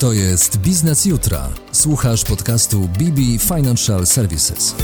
To 0.00 0.12
jest 0.12 0.60
Biznes 0.60 1.04
Jutra. 1.04 1.48
Słuchasz 1.72 2.24
podcastu 2.24 2.80
BB 2.80 3.20
Financial 3.54 4.06
Services. 4.06 4.76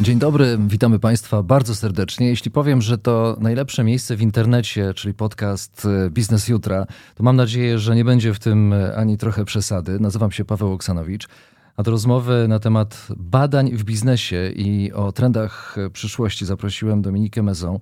Dzień 0.00 0.18
dobry, 0.18 0.58
witamy 0.66 0.98
Państwa 0.98 1.42
bardzo 1.42 1.74
serdecznie. 1.74 2.28
Jeśli 2.28 2.50
powiem, 2.50 2.82
że 2.82 2.98
to 2.98 3.36
najlepsze 3.40 3.84
miejsce 3.84 4.16
w 4.16 4.22
internecie, 4.22 4.94
czyli 4.94 5.14
podcast 5.14 5.86
e, 6.06 6.10
Biznes 6.10 6.48
Jutra, 6.48 6.86
to 7.14 7.22
mam 7.22 7.36
nadzieję, 7.36 7.78
że 7.78 7.96
nie 7.96 8.04
będzie 8.04 8.34
w 8.34 8.38
tym 8.38 8.72
e, 8.72 8.96
ani 8.96 9.18
trochę 9.18 9.44
przesady. 9.44 10.00
Nazywam 10.00 10.32
się 10.32 10.44
Paweł 10.44 10.72
Oksanowicz. 10.72 11.28
A 11.76 11.82
do 11.82 11.90
rozmowy 11.90 12.46
na 12.48 12.58
temat 12.58 13.06
badań 13.16 13.70
w 13.76 13.84
biznesie 13.84 14.50
i 14.56 14.92
o 14.92 15.12
trendach 15.12 15.76
przyszłości 15.92 16.46
zaprosiłem 16.46 17.02
Dominikę 17.02 17.42
Mezą. 17.42 17.80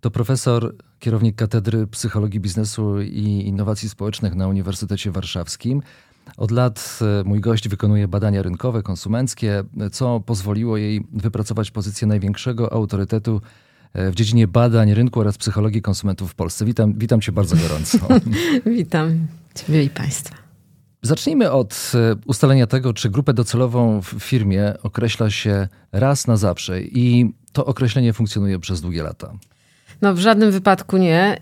To 0.00 0.10
profesor, 0.10 0.74
kierownik 0.98 1.36
Katedry 1.36 1.86
Psychologii 1.86 2.40
Biznesu 2.40 3.00
i 3.00 3.42
Innowacji 3.46 3.88
Społecznych 3.88 4.34
na 4.34 4.48
Uniwersytecie 4.48 5.10
Warszawskim. 5.10 5.82
Od 6.36 6.50
lat 6.50 6.98
e, 7.20 7.24
mój 7.24 7.40
gość 7.40 7.68
wykonuje 7.68 8.08
badania 8.08 8.42
rynkowe, 8.42 8.82
konsumenckie, 8.82 9.64
co 9.92 10.20
pozwoliło 10.20 10.76
jej 10.76 11.06
wypracować 11.12 11.70
pozycję 11.70 12.08
największego 12.08 12.72
autorytetu 12.72 13.40
e, 13.92 14.10
w 14.10 14.14
dziedzinie 14.14 14.48
badań 14.48 14.94
rynku 14.94 15.20
oraz 15.20 15.38
psychologii 15.38 15.82
konsumentów 15.82 16.30
w 16.30 16.34
Polsce. 16.34 16.64
Witam, 16.64 16.94
witam 16.98 17.20
cię 17.20 17.32
bardzo 17.32 17.56
gorąco. 17.56 17.98
witam 18.76 19.26
ciebie 19.54 19.84
i 19.84 19.90
państwa. 19.90 20.36
Zacznijmy 21.02 21.50
od 21.50 21.92
e, 21.94 22.16
ustalenia 22.26 22.66
tego, 22.66 22.92
czy 22.92 23.10
grupę 23.10 23.34
docelową 23.34 24.02
w 24.02 24.06
firmie 24.06 24.74
określa 24.82 25.30
się 25.30 25.68
raz 25.92 26.26
na 26.26 26.36
zawsze 26.36 26.82
i 26.82 27.34
to 27.52 27.64
określenie 27.64 28.12
funkcjonuje 28.12 28.58
przez 28.58 28.80
długie 28.80 29.02
lata. 29.02 29.32
No 30.02 30.14
w 30.14 30.18
żadnym 30.18 30.50
wypadku 30.50 30.96
nie 30.96 31.36
y, 31.36 31.40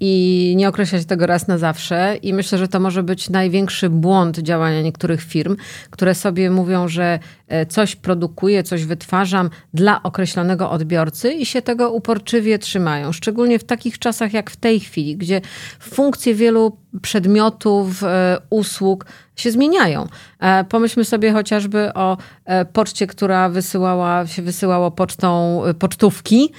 i 0.00 0.54
nie 0.56 0.68
określać 0.68 1.04
tego 1.04 1.26
raz 1.26 1.48
na 1.48 1.58
zawsze 1.58 2.16
i 2.22 2.32
myślę, 2.32 2.58
że 2.58 2.68
to 2.68 2.80
może 2.80 3.02
być 3.02 3.30
największy 3.30 3.90
błąd 3.90 4.38
działania 4.38 4.82
niektórych 4.82 5.22
firm, 5.22 5.56
które 5.90 6.14
sobie 6.14 6.50
mówią, 6.50 6.88
że 6.88 7.18
e, 7.48 7.66
coś 7.66 7.96
produkuję, 7.96 8.62
coś 8.62 8.84
wytwarzam 8.84 9.50
dla 9.74 10.02
określonego 10.02 10.70
odbiorcy 10.70 11.32
i 11.32 11.46
się 11.46 11.62
tego 11.62 11.90
uporczywie 11.90 12.58
trzymają. 12.58 13.12
Szczególnie 13.12 13.58
w 13.58 13.64
takich 13.64 13.98
czasach 13.98 14.32
jak 14.32 14.50
w 14.50 14.56
tej 14.56 14.80
chwili, 14.80 15.16
gdzie 15.16 15.40
funkcje 15.80 16.34
wielu 16.34 16.76
przedmiotów, 17.02 18.02
e, 18.02 18.38
usług 18.50 19.06
się 19.36 19.50
zmieniają. 19.50 20.08
E, 20.40 20.64
pomyślmy 20.64 21.04
sobie 21.04 21.32
chociażby 21.32 21.94
o 21.94 22.16
e, 22.44 22.64
poczcie, 22.64 23.06
która 23.06 23.48
wysyłała, 23.48 24.26
się 24.26 24.42
wysyłało 24.42 24.90
pocztą 24.90 25.62
pocztówki. 25.78 26.52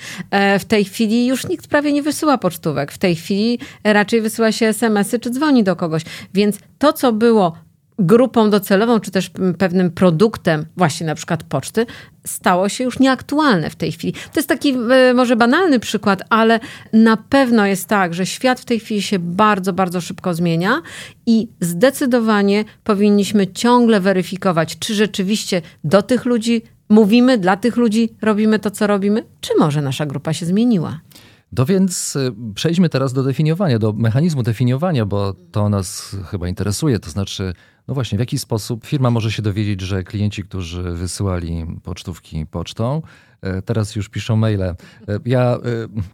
W 0.59 0.66
tej 0.66 0.85
chwili 0.85 1.27
już 1.27 1.47
nikt 1.47 1.67
prawie 1.67 1.94
nie 1.94 2.03
wysyła 2.03 2.38
pocztówek. 2.38 2.91
W 2.91 2.97
tej 2.97 3.16
chwili 3.16 3.59
raczej 3.83 4.22
wysyła 4.22 4.52
się 4.52 4.66
SMS-y 4.66 5.19
czy 5.19 5.30
dzwoni 5.30 5.63
do 5.63 5.75
kogoś. 5.75 6.03
Więc 6.33 6.57
to, 6.80 6.94
co 6.94 7.13
było 7.13 7.53
grupą 8.00 8.50
docelową, 8.50 9.00
czy 9.00 9.11
też 9.11 9.31
pewnym 9.58 9.92
produktem, 9.92 10.66
właśnie 10.78 11.08
na 11.08 11.16
przykład 11.16 11.44
poczty, 11.44 11.86
stało 12.25 12.69
się 12.69 12.83
już 12.83 13.00
nieaktualne 13.00 13.69
w 13.69 13.75
tej 13.75 13.91
chwili. 13.91 14.14
To 14.14 14.39
jest 14.39 14.50
taki 14.50 14.73
e, 14.91 15.14
może 15.14 15.36
banalny 15.36 15.80
przykład, 15.80 16.22
ale 16.30 16.59
na 16.94 17.17
pewno 17.17 17.66
jest 17.66 17.88
tak, 17.88 18.14
że 18.14 18.25
świat 18.25 18.59
w 18.59 18.66
tej 18.66 18.80
chwili 18.80 19.02
się 19.02 19.19
bardzo, 19.19 19.73
bardzo 19.73 20.02
szybko 20.02 20.33
zmienia 20.33 20.81
i 21.25 21.47
zdecydowanie 21.61 22.66
powinniśmy 22.83 23.47
ciągle 23.47 24.00
weryfikować, 24.00 24.80
czy 24.80 24.95
rzeczywiście 24.95 25.61
do 25.84 26.02
tych 26.02 26.25
ludzi 26.25 26.61
mówimy, 26.89 27.38
dla 27.38 27.58
tych 27.58 27.78
ludzi 27.78 28.09
robimy 28.22 28.59
to, 28.59 28.72
co 28.72 28.88
robimy, 28.88 29.23
czy 29.41 29.53
może 29.59 29.81
nasza 29.81 30.06
grupa 30.06 30.34
się 30.34 30.45
zmieniła. 30.45 31.00
To 31.56 31.66
więc 31.66 32.16
y, 32.16 32.34
przejdźmy 32.56 32.89
teraz 32.89 33.13
do 33.13 33.23
definiowania, 33.23 33.80
do 33.80 33.94
mechanizmu 33.94 34.44
definiowania, 34.44 35.06
bo 35.06 35.34
to 35.52 35.69
nas 35.69 36.16
chyba 36.25 36.47
interesuje. 36.47 37.00
To 37.00 37.09
znaczy, 37.09 37.53
no 37.90 37.95
właśnie, 37.95 38.18
w 38.18 38.20
jaki 38.20 38.40
sposób 38.40 38.86
firma 38.86 39.12
może 39.12 39.32
się 39.32 39.42
dowiedzieć, 39.42 39.82
że 39.82 40.04
klienci, 40.04 40.44
którzy 40.44 40.84
wysyłali 40.84 41.66
pocztówki 41.84 42.46
pocztą, 42.46 43.02
teraz 43.66 43.95
już 43.95 44.09
piszą 44.09 44.36
maile. 44.36 44.62
E, 44.62 44.75
ja, 45.25 45.53
e, 45.53 45.59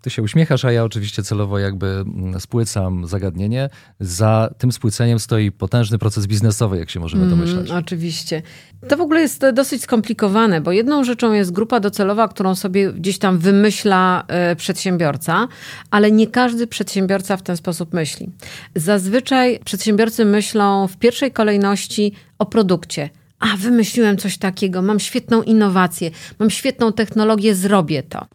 ty 0.01 0.09
się 0.09 0.21
uśmiechasz, 0.21 0.65
a 0.65 0.71
ja 0.71 0.83
oczywiście 0.83 1.23
celowo 1.23 1.59
jakby 1.59 1.87
mm, 1.87 2.39
spłycam 2.39 3.07
zagadnienie. 3.07 3.69
Za 3.99 4.49
tym 4.57 4.71
spłyceniem 4.71 5.19
stoi 5.19 5.51
potężny 5.51 5.97
proces 5.97 6.27
biznesowy, 6.27 6.77
jak 6.77 6.89
się 6.89 6.99
możemy 6.99 7.29
domyślać. 7.29 7.69
Mm, 7.69 7.83
oczywiście. 7.83 8.41
To 8.87 8.97
w 8.97 9.01
ogóle 9.01 9.21
jest 9.21 9.45
dosyć 9.53 9.81
skomplikowane, 9.81 10.61
bo 10.61 10.71
jedną 10.71 11.03
rzeczą 11.03 11.33
jest 11.33 11.51
grupa 11.51 11.79
docelowa, 11.79 12.27
którą 12.27 12.55
sobie 12.55 12.93
gdzieś 12.93 13.17
tam 13.17 13.37
wymyśla 13.37 14.25
przedsiębiorca, 14.57 15.47
ale 15.91 16.11
nie 16.11 16.27
każdy 16.27 16.67
przedsiębiorca 16.67 17.37
w 17.37 17.41
ten 17.41 17.57
sposób 17.57 17.93
myśli. 17.93 18.29
Zazwyczaj 18.75 19.59
przedsiębiorcy 19.65 20.25
myślą 20.25 20.87
w 20.87 20.97
pierwszej 20.97 21.31
kolejności 21.31 22.11
o 22.39 22.45
produkcie 22.45 23.09
a 23.39 23.57
wymyśliłem 23.57 24.17
coś 24.17 24.37
takiego, 24.37 24.81
mam 24.81 24.99
świetną 24.99 25.43
innowację, 25.43 26.11
mam 26.39 26.49
świetną 26.49 26.93
technologię, 26.93 27.55
zrobię 27.55 28.03
to. 28.03 28.27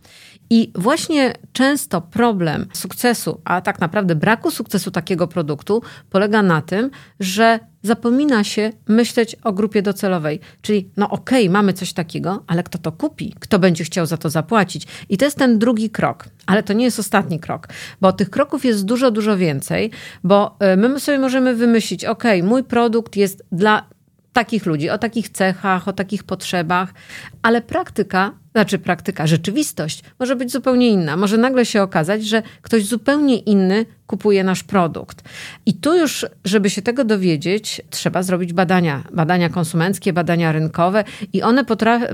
I 0.53 0.72
właśnie 0.75 1.33
często 1.53 2.00
problem 2.00 2.66
sukcesu, 2.72 3.41
a 3.44 3.61
tak 3.61 3.81
naprawdę 3.81 4.15
braku 4.15 4.50
sukcesu 4.50 4.91
takiego 4.91 5.28
produktu 5.28 5.83
polega 6.11 6.43
na 6.43 6.62
tym, 6.62 6.91
że 7.21 7.59
zapomina 7.83 8.44
się 8.44 8.72
myśleć 8.88 9.37
o 9.44 9.53
grupie 9.53 9.83
docelowej. 9.83 10.41
Czyli, 10.62 10.91
no 10.97 11.11
okej, 11.11 11.44
okay, 11.44 11.53
mamy 11.53 11.72
coś 11.72 11.93
takiego, 11.93 12.44
ale 12.47 12.62
kto 12.62 12.78
to 12.78 12.93
kupi? 12.93 13.34
Kto 13.41 13.59
będzie 13.59 13.84
chciał 13.84 14.06
za 14.06 14.17
to 14.17 14.31
zapłacić? 14.31 14.87
I 15.09 15.17
to 15.17 15.25
jest 15.25 15.38
ten 15.38 15.59
drugi 15.59 15.91
krok. 15.91 16.25
Ale 16.47 16.62
to 16.62 16.72
nie 16.72 16.84
jest 16.84 16.99
ostatni 16.99 17.41
krok, 17.41 17.69
bo 18.00 18.12
tych 18.12 18.31
kroków 18.31 18.65
jest 18.65 18.84
dużo, 18.84 19.11
dużo 19.11 19.37
więcej, 19.37 19.91
bo 20.25 20.56
y, 20.75 20.77
my 20.77 21.00
sobie 21.00 21.19
możemy 21.19 21.55
wymyślić, 21.55 22.05
ok, 22.05 22.25
mój 22.43 22.65
produkt 22.65 23.17
jest 23.17 23.44
dla 23.53 23.87
takich 24.32 24.66
ludzi, 24.66 24.91
o 24.91 24.98
takich 24.98 25.28
cechach, 25.28 25.88
o 25.88 25.92
takich 25.92 26.24
potrzebach, 26.24 26.94
ale 27.42 27.62
praktyka, 27.62 28.32
znaczy 28.52 28.78
praktyka, 28.78 29.26
rzeczywistość 29.26 30.02
może 30.18 30.36
być 30.36 30.52
zupełnie 30.52 30.88
inna. 30.88 31.16
Może 31.16 31.38
nagle 31.38 31.66
się 31.66 31.82
okazać, 31.82 32.24
że 32.24 32.42
ktoś 32.62 32.86
zupełnie 32.86 33.38
inny 33.38 33.86
kupuje 34.10 34.44
nasz 34.44 34.62
produkt. 34.62 35.22
I 35.66 35.75
tu 35.75 35.97
już, 35.98 36.26
żeby 36.44 36.71
się 36.71 36.82
tego 36.82 37.04
dowiedzieć, 37.04 37.82
trzeba 37.91 38.22
zrobić 38.22 38.53
badania, 38.53 39.04
badania 39.12 39.48
konsumenckie, 39.48 40.12
badania 40.12 40.53
rynkowe 40.53 41.04
i 41.32 41.43
one 41.43 41.65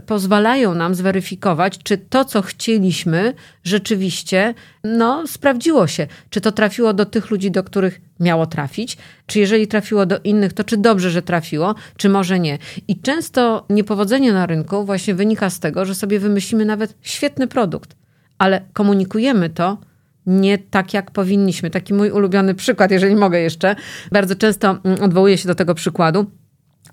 pozwalają 0.06 0.75
nam 0.75 0.95
zweryfikować, 0.95 1.79
czy 1.79 1.99
to, 1.99 2.25
co 2.25 2.43
chcieliśmy, 2.43 3.35
rzeczywiście 3.65 4.55
no, 4.85 5.27
sprawdziło 5.27 5.87
się. 5.87 6.06
Czy 6.31 6.41
to 6.41 6.53
trafiło 6.53 6.93
do 6.93 7.06
tych 7.06 7.31
ludzi, 7.31 7.51
do 7.51 7.65
których 7.65 8.01
miało 8.21 8.47
trafić, 8.47 8.99
czy 9.27 9.39
jeżeli 9.39 9.67
trafiło 9.67 10.06
do 10.06 10.19
innych, 10.25 10.53
to 10.53 10.65
czy 10.65 10.77
dobrze, 10.77 11.11
że 11.11 11.23
trafiło, 11.23 11.75
czy 11.97 12.09
może 12.09 12.41
nie. 12.41 12.59
I 12.89 13.01
często 13.01 13.67
niepowodzenie 13.71 14.33
na 14.33 14.47
rynku 14.47 14.85
właśnie 14.85 15.15
wynika 15.15 15.51
z 15.51 15.61
tego, 15.61 15.85
że 15.85 15.95
sobie 15.95 16.19
wymyślimy 16.19 16.65
nawet 16.65 16.95
świetny 17.03 17.47
produkt, 17.47 17.97
ale 18.39 18.61
komunikujemy 18.73 19.51
to 19.51 19.79
nie 20.26 20.59
tak, 20.59 20.94
jak 20.94 21.10
powinniśmy. 21.10 21.70
Taki 21.70 21.94
mój 21.94 22.10
ulubiony 22.10 22.54
przykład, 22.54 22.91
jeżeli 22.91 23.16
mogę 23.16 23.41
jeszcze. 23.41 23.76
Bardzo 24.12 24.37
często 24.37 24.78
mm, 24.84 25.03
odwołuję 25.03 25.38
się 25.38 25.48
do 25.48 25.54
tego 25.54 25.75
przykładu. 25.75 26.26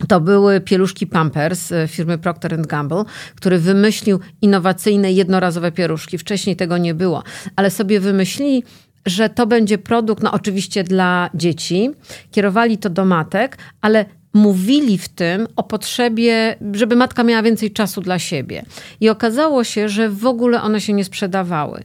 To 0.07 0.21
były 0.21 0.61
pieluszki 0.61 1.07
Pampers 1.07 1.71
e, 1.71 1.87
firmy 1.87 2.17
Procter 2.17 2.61
Gamble, 2.61 3.03
który 3.35 3.59
wymyślił 3.59 4.19
innowacyjne 4.41 5.11
jednorazowe 5.11 5.71
pieluszki. 5.71 6.17
Wcześniej 6.17 6.55
tego 6.55 6.77
nie 6.77 6.93
było, 6.93 7.23
ale 7.55 7.69
sobie 7.71 7.99
wymyślili, 7.99 8.63
że 9.05 9.29
to 9.29 9.47
będzie 9.47 9.77
produkt, 9.77 10.23
no 10.23 10.31
oczywiście 10.31 10.83
dla 10.83 11.29
dzieci. 11.33 11.91
Kierowali 12.31 12.77
to 12.77 12.89
do 12.89 13.05
matek, 13.05 13.57
ale 13.81 14.05
mówili 14.33 14.97
w 14.97 15.09
tym 15.09 15.47
o 15.55 15.63
potrzebie, 15.63 16.55
żeby 16.73 16.95
matka 16.95 17.23
miała 17.23 17.43
więcej 17.43 17.71
czasu 17.71 18.01
dla 18.01 18.19
siebie. 18.19 18.65
I 18.99 19.09
okazało 19.09 19.63
się, 19.63 19.89
że 19.89 20.09
w 20.09 20.25
ogóle 20.25 20.61
one 20.61 20.81
się 20.81 20.93
nie 20.93 21.03
sprzedawały. 21.03 21.83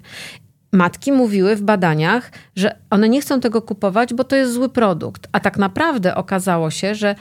Matki 0.72 1.12
mówiły 1.12 1.56
w 1.56 1.62
badaniach, 1.62 2.32
że 2.56 2.76
one 2.90 3.08
nie 3.08 3.20
chcą 3.20 3.40
tego 3.40 3.62
kupować, 3.62 4.14
bo 4.14 4.24
to 4.24 4.36
jest 4.36 4.52
zły 4.52 4.68
produkt. 4.68 5.28
A 5.32 5.40
tak 5.40 5.58
naprawdę 5.58 6.14
okazało 6.14 6.70
się, 6.70 6.94
że 6.94 7.14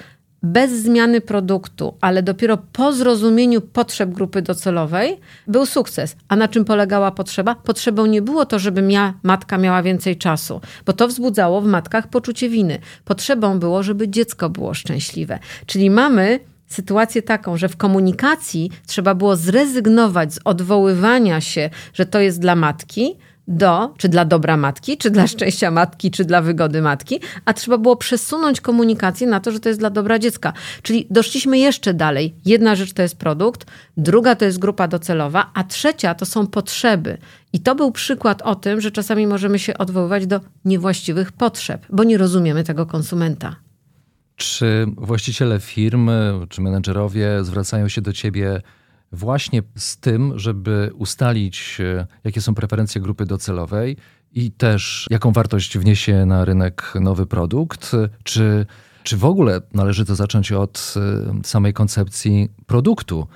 bez 0.43 0.71
zmiany 0.71 1.21
produktu, 1.21 1.93
ale 2.01 2.23
dopiero 2.23 2.57
po 2.57 2.93
zrozumieniu 2.93 3.61
potrzeb 3.61 4.09
grupy 4.09 4.41
docelowej 4.41 5.19
był 5.47 5.65
sukces. 5.65 6.15
A 6.27 6.35
na 6.35 6.47
czym 6.47 6.65
polegała 6.65 7.11
potrzeba? 7.11 7.55
Potrzebą 7.55 8.05
nie 8.05 8.21
było 8.21 8.45
to, 8.45 8.59
żeby 8.59 8.81
mia, 8.81 9.13
matka 9.23 9.57
miała 9.57 9.83
więcej 9.83 10.17
czasu, 10.17 10.61
bo 10.85 10.93
to 10.93 11.07
wzbudzało 11.07 11.61
w 11.61 11.65
matkach 11.65 12.07
poczucie 12.07 12.49
winy. 12.49 12.79
Potrzebą 13.05 13.59
było, 13.59 13.83
żeby 13.83 14.07
dziecko 14.07 14.49
było 14.49 14.73
szczęśliwe. 14.73 15.39
Czyli 15.65 15.89
mamy 15.89 16.39
sytuację 16.67 17.21
taką, 17.21 17.57
że 17.57 17.69
w 17.69 17.77
komunikacji 17.77 18.71
trzeba 18.85 19.15
było 19.15 19.35
zrezygnować 19.35 20.33
z 20.33 20.39
odwoływania 20.45 21.41
się, 21.41 21.69
że 21.93 22.05
to 22.05 22.19
jest 22.19 22.39
dla 22.39 22.55
matki, 22.55 23.15
do, 23.47 23.93
czy 23.97 24.09
dla 24.09 24.25
dobra 24.25 24.57
matki, 24.57 24.97
czy 24.97 25.11
dla 25.11 25.27
szczęścia 25.27 25.71
matki, 25.71 26.11
czy 26.11 26.25
dla 26.25 26.41
wygody 26.41 26.81
matki, 26.81 27.19
a 27.45 27.53
trzeba 27.53 27.77
było 27.77 27.95
przesunąć 27.95 28.61
komunikację 28.61 29.27
na 29.27 29.39
to, 29.39 29.51
że 29.51 29.59
to 29.59 29.69
jest 29.69 29.79
dla 29.79 29.89
dobra 29.89 30.19
dziecka. 30.19 30.53
Czyli 30.81 31.07
doszliśmy 31.09 31.59
jeszcze 31.59 31.93
dalej. 31.93 32.35
Jedna 32.45 32.75
rzecz 32.75 32.93
to 32.93 33.01
jest 33.01 33.17
produkt, 33.17 33.65
druga 33.97 34.35
to 34.35 34.45
jest 34.45 34.59
grupa 34.59 34.87
docelowa, 34.87 35.51
a 35.53 35.63
trzecia 35.63 36.15
to 36.15 36.25
są 36.25 36.47
potrzeby. 36.47 37.17
I 37.53 37.59
to 37.59 37.75
był 37.75 37.91
przykład 37.91 38.41
o 38.41 38.55
tym, 38.55 38.81
że 38.81 38.91
czasami 38.91 39.27
możemy 39.27 39.59
się 39.59 39.77
odwoływać 39.77 40.27
do 40.27 40.39
niewłaściwych 40.65 41.31
potrzeb, 41.31 41.85
bo 41.89 42.03
nie 42.03 42.17
rozumiemy 42.17 42.63
tego 42.63 42.85
konsumenta. 42.85 43.55
Czy 44.35 44.85
właściciele 44.97 45.59
firmy, 45.59 46.33
czy 46.49 46.61
menedżerowie 46.61 47.43
zwracają 47.43 47.87
się 47.87 48.01
do 48.01 48.13
ciebie 48.13 48.61
właśnie 49.11 49.63
z 49.75 49.97
tym, 49.97 50.39
żeby 50.39 50.91
ustalić, 50.95 51.77
e, 51.79 52.07
jakie 52.23 52.41
są 52.41 52.55
preferencje 52.55 53.01
grupy 53.01 53.25
docelowej 53.25 53.97
i 54.33 54.51
też 54.51 55.07
jaką 55.09 55.31
wartość 55.31 55.77
wniesie 55.77 56.25
na 56.25 56.45
rynek 56.45 56.93
nowy 57.01 57.25
produkt? 57.25 57.91
Czy, 58.23 58.65
czy 59.03 59.17
w 59.17 59.25
ogóle 59.25 59.61
należy 59.73 60.05
to 60.05 60.15
zacząć 60.15 60.51
od 60.51 60.93
e, 60.97 61.43
samej 61.43 61.73
koncepcji 61.73 62.49
produktu? 62.65 63.27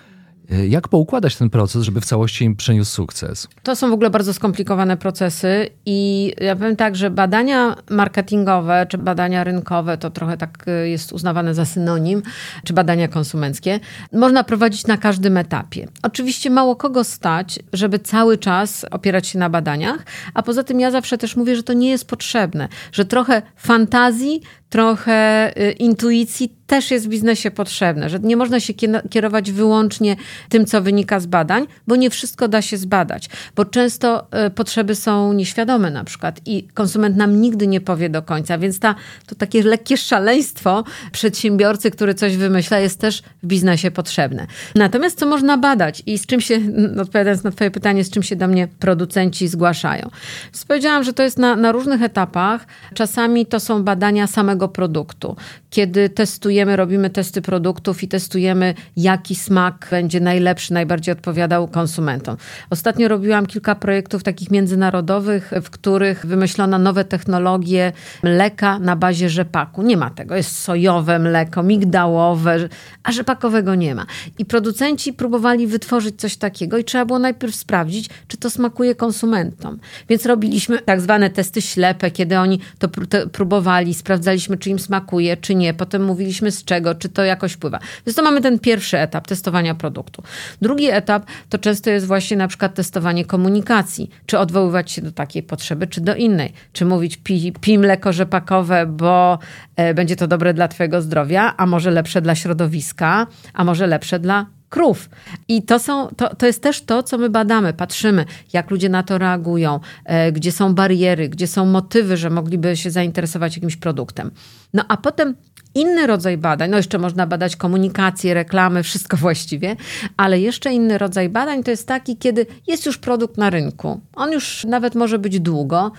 E, 0.52 0.68
jak 0.68 0.88
poukładać 0.88 1.36
ten 1.36 1.50
proces, 1.50 1.84
żeby 1.84 2.02
w 2.02 2.06
całości 2.06 2.46
im 2.46 2.56
przyniósł 2.56 2.92
sukces? 2.92 3.48
To 3.64 3.76
są 3.76 3.90
w 3.90 3.94
ogóle 3.94 4.10
bardzo 4.10 4.34
skomplikowane 4.34 4.98
procesy 4.98 5.70
i 5.86 6.32
ja 6.42 6.56
powiem 6.56 6.76
tak, 6.76 6.96
że 6.96 7.10
badania 7.10 7.76
marketingowe 7.90 8.86
czy 8.90 8.98
badania 8.98 9.44
rynkowe 9.44 9.98
to 9.98 10.10
trochę 10.10 10.38
tak 10.38 10.66
e, 10.68 10.90
jest 10.90 11.14
uznawane 11.14 11.54
za 11.54 11.66
synonim, 11.66 12.22
czy 12.64 12.74
badania 12.74 13.08
konsumenckie, 13.08 13.80
można 14.14 14.44
prowadzić 14.44 14.88
na 14.88 14.98
każdym 14.98 15.38
etapie. 15.38 15.88
Oczywiście 16.04 16.50
mało 16.50 16.76
kogo 16.76 17.04
stać, 17.04 17.60
żeby 17.74 18.00
cały 18.00 18.38
czas 18.38 18.86
opierać 18.92 19.28
się 19.28 19.40
na 19.40 19.50
badaniach, 19.50 20.06
a 20.34 20.44
poza 20.44 20.64
tym 20.64 20.80
ja 20.80 20.92
zawsze 20.92 21.18
też 21.18 21.36
mówię, 21.36 21.56
że 21.56 21.64
to 21.64 21.74
nie 21.74 21.90
jest 21.90 22.08
potrzebne, 22.08 22.68
że 22.92 23.06
trochę 23.06 23.42
fantazji, 23.56 24.42
trochę 24.72 25.52
y, 25.58 25.72
intuicji 25.72 26.56
też 26.68 26.92
jest 26.92 27.06
w 27.06 27.10
biznesie 27.10 27.52
potrzebne, 27.52 28.10
że 28.10 28.20
nie 28.20 28.38
można 28.38 28.60
się 28.60 28.74
kierować 29.10 29.52
wyłącznie 29.52 30.16
tym, 30.50 30.66
co 30.66 30.82
wynika 30.82 31.20
z 31.20 31.26
badań, 31.26 31.68
bo 31.88 31.96
nie 31.96 32.10
wszystko 32.10 32.48
da 32.48 32.62
się 32.62 32.78
zbadać, 32.78 33.30
bo 33.56 33.66
często 33.66 34.28
y, 34.48 34.50
potrzeby 34.50 34.96
są 34.96 35.34
nieświadome 35.34 35.92
na 35.92 36.04
przykład 36.04 36.42
i 36.46 36.64
konsument 36.64 37.18
nam 37.18 37.42
nigdy 37.42 37.68
nie 37.68 37.82
powie 37.82 38.10
do 38.10 38.22
końca, 38.22 38.58
więc 38.58 38.80
ta, 38.80 38.96
to 39.28 39.36
takie 39.36 39.64
lekkie 39.64 39.98
szaleństwo 39.98 40.84
przedsiębiorcy, 41.12 41.92
który 41.92 42.14
coś 42.14 42.38
wymyśla, 42.38 42.80
jest 42.80 43.00
też 43.00 43.24
w 43.44 43.48
biznesie 43.48 43.92
potrzebne. 43.92 44.48
Natomiast 44.76 45.20
co 45.20 45.26
można 45.26 45.58
badać 45.58 46.04
i 46.06 46.18
z 46.18 46.26
czym 46.26 46.42
się, 46.42 46.60
odpowiadając 47.02 47.44
na 47.44 47.52
twoje 47.52 47.72
pytanie, 47.72 48.04
z 48.04 48.10
czym 48.10 48.24
się 48.24 48.36
do 48.36 48.48
mnie 48.48 48.68
producenci 48.80 49.48
zgłaszają. 49.48 50.10
Więc 50.46 50.66
powiedziałam, 50.66 51.04
że 51.04 51.14
to 51.14 51.24
jest 51.24 51.38
na, 51.38 51.56
na 51.56 51.72
różnych 51.72 52.02
etapach. 52.02 52.68
Czasami 52.94 53.46
to 53.46 53.60
są 53.60 53.84
badania 53.84 54.28
samego 54.28 54.61
samego 54.61 54.61
produktu. 54.68 55.36
Kiedy 55.72 56.10
testujemy, 56.10 56.76
robimy 56.76 57.10
testy 57.10 57.42
produktów 57.42 58.04
i 58.04 58.08
testujemy, 58.08 58.74
jaki 58.98 59.36
smak 59.36 59.88
będzie 59.92 60.20
najlepszy, 60.20 60.74
najbardziej 60.74 61.12
odpowiadał 61.12 61.68
konsumentom. 61.68 62.38
Ostatnio 62.70 63.08
robiłam 63.08 63.46
kilka 63.46 63.76
projektów 63.76 64.24
takich 64.24 64.52
międzynarodowych, 64.52 65.52
w 65.64 65.70
których 65.70 66.26
wymyślono 66.26 66.78
nowe 66.78 67.06
technologie 67.06 67.92
mleka 68.24 68.80
na 68.80 68.96
bazie 68.96 69.30
rzepaku. 69.30 69.82
Nie 69.82 69.98
ma 69.98 70.10
tego. 70.10 70.36
Jest 70.36 70.58
sojowe 70.58 71.20
mleko, 71.20 71.64
migdałowe, 71.64 72.70
a 73.04 73.12
rzepakowego 73.12 73.76
nie 73.76 73.96
ma. 73.96 74.06
I 74.40 74.46
producenci 74.46 75.14
próbowali 75.14 75.68
wytworzyć 75.68 76.16
coś 76.20 76.38
takiego 76.38 76.78
i 76.78 76.84
trzeba 76.84 77.06
było 77.06 77.20
najpierw 77.20 77.56
sprawdzić, 77.56 78.10
czy 78.28 78.38
to 78.38 78.50
smakuje 78.50 78.96
konsumentom. 78.96 79.80
Więc 80.10 80.26
robiliśmy 80.26 80.80
tak 80.80 81.02
zwane 81.02 81.30
testy 81.30 81.62
ślepe, 81.62 82.12
kiedy 82.12 82.40
oni 82.40 82.60
to 82.80 82.90
próbowali, 83.32 83.94
sprawdzaliśmy 83.94 84.58
czy 84.58 84.70
im 84.70 84.80
smakuje, 84.80 85.38
czy 85.38 85.56
nie. 85.56 85.61
Potem 85.74 86.04
mówiliśmy 86.04 86.52
z 86.52 86.64
czego, 86.64 86.96
czy 86.96 87.10
to 87.10 87.24
jakoś 87.24 87.54
wpływa. 87.54 87.80
Więc 88.06 88.16
to 88.16 88.24
mamy 88.24 88.42
ten 88.42 88.60
pierwszy 88.60 88.98
etap 88.98 89.28
testowania 89.28 89.76
produktu. 89.76 90.24
Drugi 90.62 90.90
etap 90.90 91.26
to 91.50 91.58
często 91.58 91.90
jest 91.90 92.08
właśnie 92.08 92.38
na 92.38 92.48
przykład 92.48 92.74
testowanie 92.74 93.26
komunikacji. 93.26 94.10
Czy 94.26 94.40
odwoływać 94.40 94.92
się 94.92 95.02
do 95.02 95.12
takiej 95.12 95.44
potrzeby, 95.44 95.88
czy 95.88 96.02
do 96.02 96.16
innej. 96.16 96.54
Czy 96.74 96.86
mówić 96.86 97.18
pij, 97.18 97.52
pij 97.62 97.80
mleko 97.80 98.14
rzepakowe, 98.14 98.86
bo 98.86 99.40
e, 99.76 99.94
będzie 99.94 100.16
to 100.16 100.28
dobre 100.28 100.54
dla 100.54 100.68
twojego 100.68 101.02
zdrowia, 101.02 101.54
a 101.58 101.66
może 101.66 101.92
lepsze 101.92 102.22
dla 102.22 102.36
środowiska, 102.36 103.28
a 103.54 103.64
może 103.64 103.88
lepsze 103.88 104.20
dla 104.20 104.46
krów. 104.72 105.10
I 105.48 105.64
to, 105.64 105.80
są, 105.80 106.08
to, 106.08 106.36
to 106.36 106.46
jest 106.46 106.64
też 106.64 106.82
to, 106.82 107.04
co 107.04 107.18
my 107.18 107.30
badamy. 107.30 107.74
Patrzymy, 107.74 108.26
jak 108.54 108.72
ludzie 108.72 108.90
na 108.90 109.04
to 109.04 109.18
reagują, 109.18 109.80
e, 110.06 110.32
gdzie 110.32 110.52
są 110.52 110.76
bariery, 110.76 111.30
gdzie 111.30 111.48
są 111.48 111.66
motywy, 111.66 112.18
że 112.18 112.30
mogliby 112.30 112.78
się 112.78 112.92
zainteresować 112.92 113.56
jakimś 113.56 113.76
produktem. 113.76 114.32
No 114.74 114.86
a 114.88 114.98
potem 114.98 115.36
inny 115.76 116.08
rodzaj 116.08 116.38
badań, 116.38 116.70
no 116.70 116.78
jeszcze 116.78 116.98
można 116.98 117.28
badać 117.28 117.56
komunikację, 117.56 118.34
reklamy, 118.34 118.84
wszystko 118.84 119.18
właściwie, 119.28 119.76
ale 120.18 120.40
jeszcze 120.40 120.74
inny 120.74 120.98
rodzaj 120.98 121.30
badań 121.30 121.64
to 121.64 121.72
jest 121.72 121.88
taki, 121.88 122.18
kiedy 122.18 122.46
jest 122.68 122.86
już 122.86 122.98
produkt 122.98 123.38
na 123.38 123.50
rynku. 123.50 124.02
On 124.16 124.32
już 124.32 124.66
nawet 124.66 124.96
może 124.96 125.20
być 125.20 125.40
długo 125.40 125.92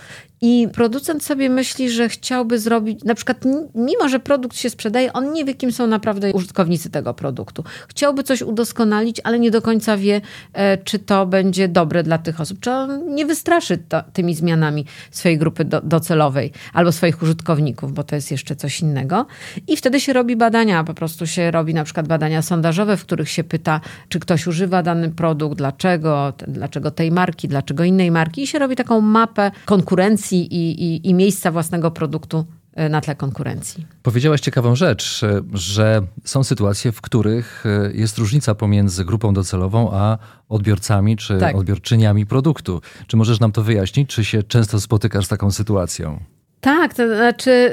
i 0.45 0.67
producent 0.73 1.23
sobie 1.23 1.49
myśli, 1.49 1.89
że 1.91 2.09
chciałby 2.09 2.59
zrobić, 2.59 3.03
na 3.03 3.15
przykład, 3.15 3.37
mimo 3.75 4.09
że 4.09 4.19
produkt 4.19 4.57
się 4.57 4.69
sprzedaje, 4.69 5.13
on 5.13 5.33
nie 5.33 5.45
wie, 5.45 5.53
kim 5.53 5.71
są 5.71 5.87
naprawdę 5.87 6.31
użytkownicy 6.31 6.89
tego 6.89 7.13
produktu. 7.13 7.63
Chciałby 7.87 8.23
coś 8.23 8.41
udoskonalić, 8.41 9.21
ale 9.23 9.39
nie 9.39 9.51
do 9.51 9.61
końca 9.61 9.97
wie, 9.97 10.21
e, 10.53 10.77
czy 10.77 10.99
to 10.99 11.25
będzie 11.25 11.67
dobre 11.67 12.03
dla 12.03 12.17
tych 12.17 12.41
osób. 12.41 12.59
Czy 12.59 12.71
on 12.71 13.15
nie 13.15 13.25
wystraszy 13.25 13.77
to, 13.77 14.03
tymi 14.13 14.35
zmianami 14.35 14.85
swojej 15.11 15.37
grupy 15.37 15.65
do, 15.65 15.81
docelowej 15.81 16.51
albo 16.73 16.91
swoich 16.91 17.23
użytkowników, 17.23 17.93
bo 17.93 18.03
to 18.03 18.15
jest 18.15 18.31
jeszcze 18.31 18.55
coś 18.55 18.81
innego. 18.81 19.25
I 19.67 19.77
wtedy 19.77 19.99
się 19.99 20.13
robi 20.13 20.35
badania, 20.35 20.83
po 20.83 20.93
prostu 20.93 21.27
się 21.27 21.51
robi 21.51 21.73
na 21.73 21.83
przykład 21.83 22.07
badania 22.07 22.41
sondażowe, 22.41 22.97
w 22.97 23.03
których 23.03 23.29
się 23.29 23.43
pyta, 23.43 23.81
czy 24.09 24.19
ktoś 24.19 24.47
używa 24.47 24.83
dany 24.83 25.09
produkt, 25.09 25.57
dlaczego, 25.57 26.33
dlaczego 26.47 26.91
tej 26.91 27.11
marki, 27.11 27.47
dlaczego 27.47 27.83
innej 27.83 28.11
marki 28.11 28.43
i 28.43 28.47
się 28.47 28.59
robi 28.59 28.75
taką 28.75 29.01
mapę 29.01 29.51
konkurencji 29.65 30.32
i, 30.33 30.83
i, 30.83 31.09
i 31.09 31.13
miejsca 31.13 31.51
własnego 31.51 31.91
produktu 31.91 32.45
e, 32.73 32.89
na 32.89 33.01
tle 33.01 33.15
konkurencji. 33.15 33.87
Powiedziałaś 34.03 34.41
ciekawą 34.41 34.75
rzecz, 34.75 35.23
e, 35.23 35.41
że 35.53 36.01
są 36.23 36.43
sytuacje, 36.43 36.91
w 36.91 37.01
których 37.01 37.63
e, 37.65 37.91
jest 37.93 38.17
różnica 38.17 38.55
pomiędzy 38.55 39.05
grupą 39.05 39.33
docelową 39.33 39.91
a 39.93 40.17
odbiorcami 40.49 41.17
czy 41.17 41.37
tak. 41.37 41.55
odbiorczyniami 41.55 42.25
produktu. 42.25 42.81
Czy 43.07 43.17
możesz 43.17 43.39
nam 43.39 43.51
to 43.51 43.63
wyjaśnić? 43.63 44.09
Czy 44.09 44.25
się 44.25 44.43
często 44.43 44.81
spotykasz 44.81 45.25
z 45.25 45.27
taką 45.27 45.51
sytuacją? 45.51 46.19
Tak, 46.61 46.93
to 46.93 47.15
znaczy 47.15 47.71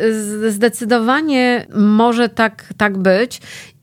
zdecydowanie 0.48 1.66
może 1.74 2.28
tak, 2.28 2.74
tak 2.76 2.98
być. 2.98 3.40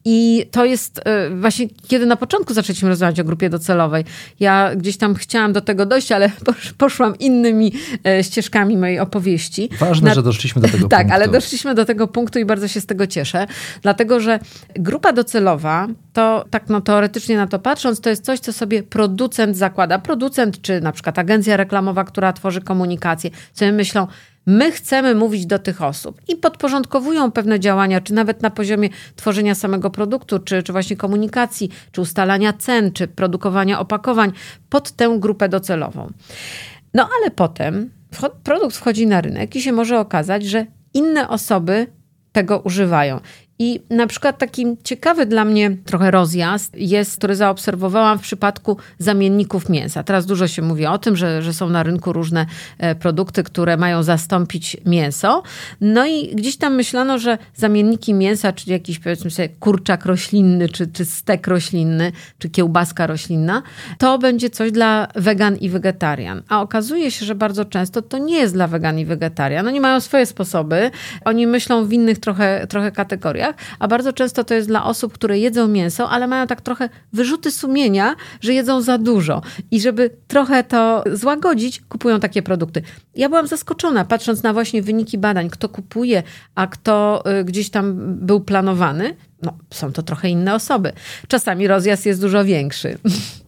I 0.09 0.45
to 0.51 0.65
jest 0.65 1.01
e, 1.05 1.29
właśnie, 1.29 1.67
kiedy 1.87 2.05
na 2.05 2.15
początku 2.15 2.53
zaczęliśmy 2.53 2.89
rozmawiać 2.89 3.19
o 3.19 3.23
grupie 3.23 3.49
docelowej. 3.49 4.05
Ja 4.39 4.75
gdzieś 4.75 4.97
tam 4.97 5.15
chciałam 5.15 5.53
do 5.53 5.61
tego 5.61 5.85
dojść, 5.85 6.11
ale 6.11 6.31
poszłam 6.77 7.17
innymi 7.17 7.73
e, 8.05 8.23
ścieżkami 8.23 8.77
mojej 8.77 8.99
opowieści. 8.99 9.69
Ważne, 9.79 10.09
na... 10.09 10.15
że 10.15 10.23
doszliśmy 10.23 10.61
do 10.61 10.67
tego 10.67 10.87
tak, 10.87 10.99
punktu. 10.99 11.09
Tak, 11.09 11.15
ale 11.15 11.27
doszliśmy 11.27 11.75
do 11.75 11.85
tego 11.85 12.07
punktu 12.07 12.39
i 12.39 12.45
bardzo 12.45 12.67
się 12.67 12.81
z 12.81 12.85
tego 12.85 13.07
cieszę, 13.07 13.47
dlatego 13.81 14.19
że 14.19 14.39
grupa 14.75 15.13
docelowa, 15.13 15.87
to 16.13 16.45
tak 16.49 16.69
no 16.69 16.81
teoretycznie 16.81 17.37
na 17.37 17.47
to 17.47 17.59
patrząc, 17.59 18.01
to 18.01 18.09
jest 18.09 18.25
coś, 18.25 18.39
co 18.39 18.53
sobie 18.53 18.83
producent 18.83 19.57
zakłada. 19.57 19.99
Producent, 19.99 20.61
czy 20.61 20.81
na 20.81 20.91
przykład 20.91 21.19
agencja 21.19 21.57
reklamowa, 21.57 22.03
która 22.03 22.33
tworzy 22.33 22.61
komunikację, 22.61 23.29
sobie 23.53 23.71
myślą, 23.71 24.07
My 24.47 24.71
chcemy 24.71 25.15
mówić 25.15 25.45
do 25.45 25.59
tych 25.59 25.81
osób 25.81 26.21
i 26.27 26.35
podporządkowują 26.35 27.31
pewne 27.31 27.59
działania, 27.59 28.01
czy 28.01 28.13
nawet 28.13 28.41
na 28.41 28.49
poziomie 28.49 28.89
tworzenia 29.15 29.55
samego 29.55 29.89
produktu, 29.89 30.39
czy, 30.39 30.63
czy 30.63 30.71
właśnie 30.71 30.97
komunikacji, 30.97 31.69
czy 31.91 32.01
ustalania 32.01 32.53
cen, 32.53 32.91
czy 32.91 33.07
produkowania 33.07 33.79
opakowań 33.79 34.31
pod 34.69 34.91
tę 34.91 35.17
grupę 35.19 35.49
docelową. 35.49 36.11
No 36.93 37.09
ale 37.19 37.31
potem 37.31 37.89
produkt 38.43 38.75
wchodzi 38.75 39.07
na 39.07 39.21
rynek 39.21 39.55
i 39.55 39.61
się 39.61 39.71
może 39.71 39.99
okazać, 39.99 40.45
że 40.45 40.65
inne 40.93 41.29
osoby 41.29 41.87
tego 42.31 42.59
używają. 42.59 43.19
I 43.59 43.79
na 43.89 44.07
przykład 44.07 44.37
taki 44.37 44.65
ciekawy 44.83 45.25
dla 45.25 45.45
mnie 45.45 45.77
trochę 45.85 46.11
rozjazd 46.11 46.75
jest, 46.75 47.17
który 47.17 47.35
zaobserwowałam 47.35 48.19
w 48.19 48.21
przypadku 48.21 48.77
zamienników 48.99 49.69
mięsa. 49.69 50.03
Teraz 50.03 50.25
dużo 50.25 50.47
się 50.47 50.61
mówi 50.61 50.85
o 50.85 50.97
tym, 50.97 51.15
że, 51.15 51.41
że 51.41 51.53
są 51.53 51.69
na 51.69 51.83
rynku 51.83 52.13
różne 52.13 52.45
e, 52.77 52.95
produkty, 52.95 53.43
które 53.43 53.77
mają 53.77 54.03
zastąpić 54.03 54.77
mięso. 54.85 55.43
No 55.81 56.05
i 56.05 56.35
gdzieś 56.35 56.57
tam 56.57 56.75
myślano, 56.75 57.19
że 57.19 57.37
zamienniki 57.55 58.13
mięsa, 58.13 58.53
czyli 58.53 58.71
jakiś 58.71 58.99
powiedzmy 58.99 59.31
sobie 59.31 59.49
kurczak 59.49 60.05
roślinny, 60.05 60.69
czy, 60.69 60.87
czy 60.87 61.05
stek 61.05 61.47
roślinny, 61.47 62.11
czy 62.39 62.49
kiełbaska 62.49 63.07
roślinna, 63.07 63.63
to 63.97 64.19
będzie 64.19 64.49
coś 64.49 64.71
dla 64.71 65.07
wegan 65.15 65.55
i 65.55 65.69
wegetarian. 65.69 66.41
A 66.49 66.61
okazuje 66.61 67.11
się, 67.11 67.25
że 67.25 67.35
bardzo 67.35 67.65
często 67.65 68.01
to 68.01 68.17
nie 68.17 68.37
jest 68.37 68.53
dla 68.53 68.67
wegan 68.67 68.99
i 68.99 69.05
wegetarian. 69.05 69.67
Oni 69.67 69.79
mają 69.79 69.99
swoje 69.99 70.25
sposoby, 70.25 70.91
oni 71.25 71.47
myślą 71.47 71.85
w 71.85 71.93
innych 71.93 72.19
trochę, 72.19 72.67
trochę 72.67 72.91
kategoriach 72.91 73.46
a 73.79 73.87
bardzo 73.87 74.13
często 74.13 74.43
to 74.43 74.53
jest 74.53 74.67
dla 74.67 74.85
osób, 74.85 75.13
które 75.13 75.39
jedzą 75.39 75.67
mięso, 75.67 76.09
ale 76.09 76.27
mają 76.27 76.47
tak 76.47 76.61
trochę 76.61 76.89
wyrzuty 77.13 77.51
sumienia, 77.51 78.15
że 78.41 78.53
jedzą 78.53 78.81
za 78.81 78.97
dużo. 78.97 79.41
I 79.71 79.81
żeby 79.81 80.09
trochę 80.27 80.63
to 80.63 81.03
złagodzić, 81.13 81.81
kupują 81.89 82.19
takie 82.19 82.41
produkty. 82.41 82.81
Ja 83.15 83.29
byłam 83.29 83.47
zaskoczona, 83.47 84.05
patrząc 84.05 84.43
na 84.43 84.53
właśnie 84.53 84.81
wyniki 84.81 85.17
badań, 85.17 85.49
kto 85.49 85.69
kupuje, 85.69 86.23
a 86.55 86.67
kto 86.67 87.23
y, 87.39 87.43
gdzieś 87.43 87.69
tam 87.69 87.93
był 88.25 88.41
planowany. 88.41 89.15
No, 89.41 89.57
są 89.73 89.91
to 89.91 90.03
trochę 90.03 90.29
inne 90.29 90.55
osoby. 90.55 90.93
Czasami 91.27 91.67
rozjazd 91.67 92.05
jest 92.05 92.21
dużo 92.21 92.45
większy. 92.45 92.97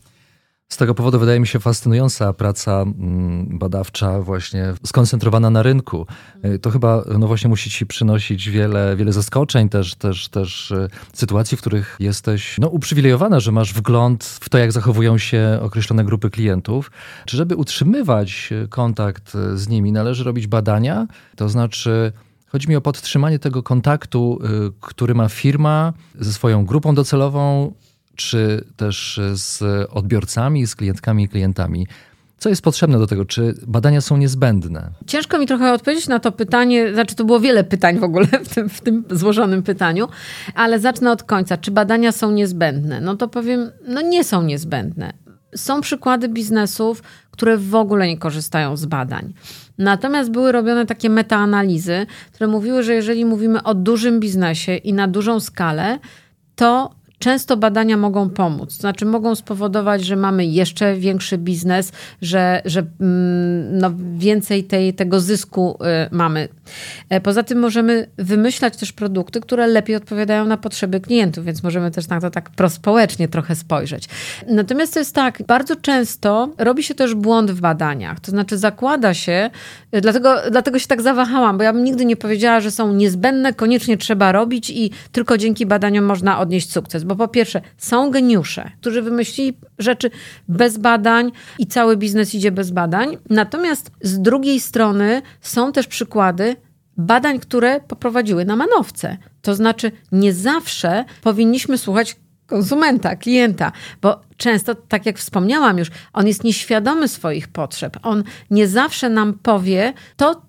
Z 0.73 0.77
tego 0.77 0.95
powodu 0.95 1.19
wydaje 1.19 1.39
mi 1.39 1.47
się 1.47 1.59
fascynująca 1.59 2.33
praca 2.33 2.81
mm, 2.81 3.57
badawcza, 3.59 4.21
właśnie 4.21 4.73
skoncentrowana 4.85 5.49
na 5.49 5.63
rynku. 5.63 6.05
Y, 6.45 6.59
to 6.59 6.69
chyba 6.69 7.03
no 7.19 7.27
właśnie 7.27 7.49
musi 7.49 7.69
ci 7.69 7.85
przynosić 7.85 8.49
wiele, 8.49 8.95
wiele 8.95 9.13
zaskoczeń, 9.13 9.69
też, 9.69 9.95
też, 9.95 10.29
też 10.29 10.71
y, 10.71 10.89
sytuacji, 11.13 11.57
w 11.57 11.61
których 11.61 11.95
jesteś 11.99 12.55
no, 12.59 12.67
uprzywilejowana, 12.67 13.39
że 13.39 13.51
masz 13.51 13.73
wgląd 13.73 14.23
w 14.23 14.49
to, 14.49 14.57
jak 14.57 14.71
zachowują 14.71 15.17
się 15.17 15.59
określone 15.61 16.05
grupy 16.05 16.29
klientów. 16.29 16.91
Czy 17.25 17.37
żeby 17.37 17.55
utrzymywać 17.55 18.49
y, 18.51 18.67
kontakt 18.67 19.33
z 19.53 19.67
nimi, 19.67 19.91
należy 19.91 20.23
robić 20.23 20.47
badania? 20.47 21.07
To 21.35 21.49
znaczy. 21.49 22.11
Chodzi 22.51 22.69
mi 22.69 22.75
o 22.75 22.81
podtrzymanie 22.81 23.39
tego 23.39 23.63
kontaktu, 23.63 24.39
który 24.81 25.15
ma 25.15 25.29
firma 25.29 25.93
ze 26.19 26.33
swoją 26.33 26.65
grupą 26.65 26.95
docelową, 26.95 27.73
czy 28.19 28.63
też 28.77 29.19
z 29.33 29.63
odbiorcami, 29.91 30.67
z 30.67 30.75
klientkami 30.75 31.23
i 31.23 31.29
klientami. 31.29 31.87
Co 32.37 32.49
jest 32.49 32.61
potrzebne 32.61 32.99
do 32.99 33.07
tego? 33.07 33.25
Czy 33.25 33.55
badania 33.67 34.01
są 34.01 34.17
niezbędne? 34.17 34.89
Ciężko 35.07 35.39
mi 35.39 35.47
trochę 35.47 35.73
odpowiedzieć 35.73 36.07
na 36.07 36.19
to 36.19 36.31
pytanie. 36.31 36.93
Znaczy, 36.93 37.15
to 37.15 37.25
było 37.25 37.39
wiele 37.39 37.63
pytań 37.63 37.99
w 37.99 38.03
ogóle 38.03 38.27
w 38.45 38.55
tym, 38.55 38.69
w 38.69 38.81
tym 38.81 39.03
złożonym 39.11 39.63
pytaniu, 39.63 40.07
ale 40.55 40.79
zacznę 40.79 41.11
od 41.11 41.23
końca. 41.23 41.57
Czy 41.57 41.71
badania 41.71 42.11
są 42.11 42.31
niezbędne? 42.31 43.01
No 43.01 43.15
to 43.15 43.27
powiem, 43.27 43.71
no 43.87 44.01
nie 44.01 44.23
są 44.23 44.43
niezbędne. 44.43 45.13
Są 45.55 45.81
przykłady 45.81 46.29
biznesów, 46.29 47.03
które 47.31 47.57
w 47.57 47.75
ogóle 47.75 48.07
nie 48.07 48.17
korzystają 48.17 48.77
z 48.77 48.85
badań. 48.85 49.33
Natomiast 49.77 50.31
były 50.31 50.51
robione 50.51 50.85
takie 50.85 51.09
metaanalizy, 51.09 52.05
które 52.33 52.47
mówiły, 52.47 52.83
że 52.83 52.93
jeżeli 52.93 53.25
mówimy 53.25 53.63
o 53.63 53.73
dużym 53.73 54.19
biznesie 54.19 54.75
i 54.75 54.93
na 54.93 55.07
dużą 55.07 55.39
skalę, 55.39 55.99
to 56.55 56.98
Często 57.19 57.57
badania 57.57 57.97
mogą 57.97 58.29
pomóc, 58.29 58.71
znaczy 58.71 59.05
mogą 59.05 59.35
spowodować, 59.35 60.05
że 60.05 60.15
mamy 60.15 60.45
jeszcze 60.45 60.95
większy 60.95 61.37
biznes, 61.37 61.91
że, 62.21 62.61
że 62.65 62.79
mm, 62.79 63.77
no, 63.77 63.91
więcej 64.17 64.63
tej, 64.63 64.93
tego 64.93 65.19
zysku 65.19 65.77
y, 66.05 66.15
mamy. 66.15 66.47
E, 67.09 67.21
poza 67.21 67.43
tym 67.43 67.59
możemy 67.59 68.07
wymyślać 68.17 68.77
też 68.77 68.91
produkty, 68.91 69.41
które 69.41 69.67
lepiej 69.67 69.95
odpowiadają 69.95 70.45
na 70.45 70.57
potrzeby 70.57 70.99
klientów, 70.99 71.45
więc 71.45 71.63
możemy 71.63 71.91
też 71.91 72.07
na 72.07 72.21
to 72.21 72.29
tak 72.29 72.49
prospołecznie 72.49 73.27
trochę 73.27 73.55
spojrzeć. 73.55 74.05
Natomiast 74.47 74.93
to 74.93 74.99
jest 74.99 75.15
tak, 75.15 75.43
bardzo 75.47 75.75
często 75.75 76.49
robi 76.57 76.83
się 76.83 76.95
też 76.95 77.15
błąd 77.15 77.51
w 77.51 77.61
badaniach, 77.61 78.19
to 78.19 78.31
znaczy 78.31 78.57
zakłada 78.57 79.13
się, 79.13 79.49
y, 79.95 80.01
dlatego, 80.01 80.35
dlatego 80.51 80.79
się 80.79 80.87
tak 80.87 81.01
zawahałam, 81.01 81.57
bo 81.57 81.63
ja 81.63 81.73
bym 81.73 81.83
nigdy 81.83 82.05
nie 82.05 82.15
powiedziała, 82.15 82.59
że 82.59 82.71
są 82.71 82.93
niezbędne, 82.93 83.53
koniecznie 83.53 83.97
trzeba 83.97 84.31
robić 84.31 84.69
i 84.69 84.91
tylko 85.11 85.37
dzięki 85.37 85.65
badaniom 85.65 86.05
można 86.05 86.39
odnieść 86.39 86.71
sukces 86.71 87.03
bo 87.09 87.15
po 87.15 87.27
pierwsze, 87.27 87.61
są 87.77 88.11
geniusze, 88.11 88.71
którzy 88.81 89.01
wymyślili 89.01 89.57
rzeczy 89.79 90.11
bez 90.47 90.77
badań 90.77 91.31
i 91.59 91.67
cały 91.67 91.97
biznes 91.97 92.35
idzie 92.35 92.51
bez 92.51 92.71
badań. 92.71 93.17
Natomiast 93.29 93.91
z 94.01 94.19
drugiej 94.19 94.59
strony 94.59 95.21
są 95.41 95.71
też 95.71 95.87
przykłady 95.87 96.55
badań, 96.97 97.39
które 97.39 97.81
poprowadziły 97.81 98.45
na 98.45 98.55
manowce. 98.55 99.17
To 99.41 99.55
znaczy, 99.55 99.91
nie 100.11 100.33
zawsze 100.33 101.05
powinniśmy 101.21 101.77
słuchać 101.77 102.15
konsumenta, 102.45 103.15
klienta, 103.15 103.71
bo 104.01 104.21
często, 104.39 104.75
tak 104.75 105.05
jak 105.05 105.17
wspomniałam 105.17 105.77
już, 105.77 105.87
on 106.13 106.27
jest 106.27 106.43
nieświadomy 106.43 107.07
swoich 107.07 107.47
potrzeb. 107.47 107.97
On 108.03 108.23
nie 108.51 108.67
zawsze 108.67 109.09
nam 109.09 109.33
powie 109.33 109.93
to, 110.17 110.41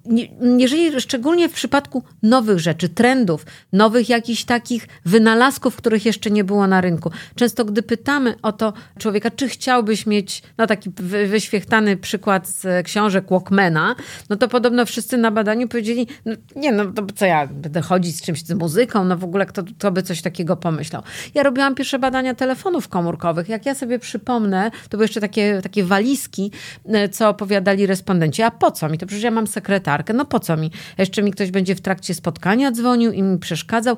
jeżeli 0.58 1.00
szczególnie 1.00 1.48
w 1.48 1.52
przypadku 1.52 2.02
nowych 2.22 2.58
rzeczy, 2.58 2.88
trendów, 2.88 3.46
nowych 3.72 4.08
jakichś 4.08 4.44
takich 4.44 4.88
wynalazków, 5.04 5.76
których 5.76 6.06
jeszcze 6.06 6.30
nie 6.30 6.44
było 6.44 6.66
na 6.66 6.80
rynku. 6.80 7.10
Często, 7.34 7.64
gdy 7.64 7.82
pytamy 7.82 8.34
o 8.42 8.52
to 8.52 8.72
człowieka, 8.98 9.30
czy 9.30 9.48
chciałbyś 9.48 10.06
mieć, 10.06 10.42
no 10.58 10.66
taki 10.66 10.90
wyświechtany 11.26 11.96
przykład 11.96 12.48
z 12.48 12.86
książek 12.86 13.24
Walkmana, 13.30 13.96
no 14.28 14.36
to 14.36 14.48
podobno 14.48 14.86
wszyscy 14.86 15.16
na 15.16 15.30
badaniu 15.30 15.68
powiedzieli, 15.68 16.06
no 16.24 16.32
nie, 16.56 16.72
no 16.72 16.84
to 16.84 17.06
co 17.14 17.26
ja 17.26 17.46
będę 17.46 17.80
chodzić 17.80 18.16
z 18.16 18.22
czymś, 18.22 18.44
z 18.44 18.52
muzyką, 18.52 19.04
no 19.04 19.16
w 19.16 19.24
ogóle 19.24 19.46
kto, 19.46 19.62
kto 19.62 19.92
by 19.92 20.02
coś 20.02 20.22
takiego 20.22 20.56
pomyślał. 20.56 21.02
Ja 21.34 21.42
robiłam 21.42 21.74
pierwsze 21.74 21.98
badania 21.98 22.34
telefonów 22.34 22.88
komórkowych. 22.88 23.48
Jak 23.48 23.66
ja 23.66 23.74
sobie 23.80 23.98
przypomnę, 23.98 24.70
to 24.88 24.90
były 24.90 25.04
jeszcze 25.04 25.20
takie, 25.20 25.60
takie 25.62 25.84
walizki, 25.84 26.50
e, 26.86 27.08
co 27.08 27.28
opowiadali 27.28 27.86
respondenci. 27.86 28.42
A 28.42 28.50
po 28.50 28.70
co 28.70 28.88
mi? 28.88 28.98
To 28.98 29.06
przecież 29.06 29.24
ja 29.24 29.30
mam 29.30 29.46
sekretarkę. 29.46 30.12
No 30.12 30.24
po 30.24 30.40
co 30.40 30.56
mi? 30.56 30.70
Jeszcze 30.98 31.22
mi 31.22 31.30
ktoś 31.30 31.50
będzie 31.50 31.74
w 31.74 31.80
trakcie 31.80 32.14
spotkania 32.14 32.72
dzwonił 32.72 33.12
i 33.12 33.22
mi 33.22 33.38
przeszkadzał 33.38 33.96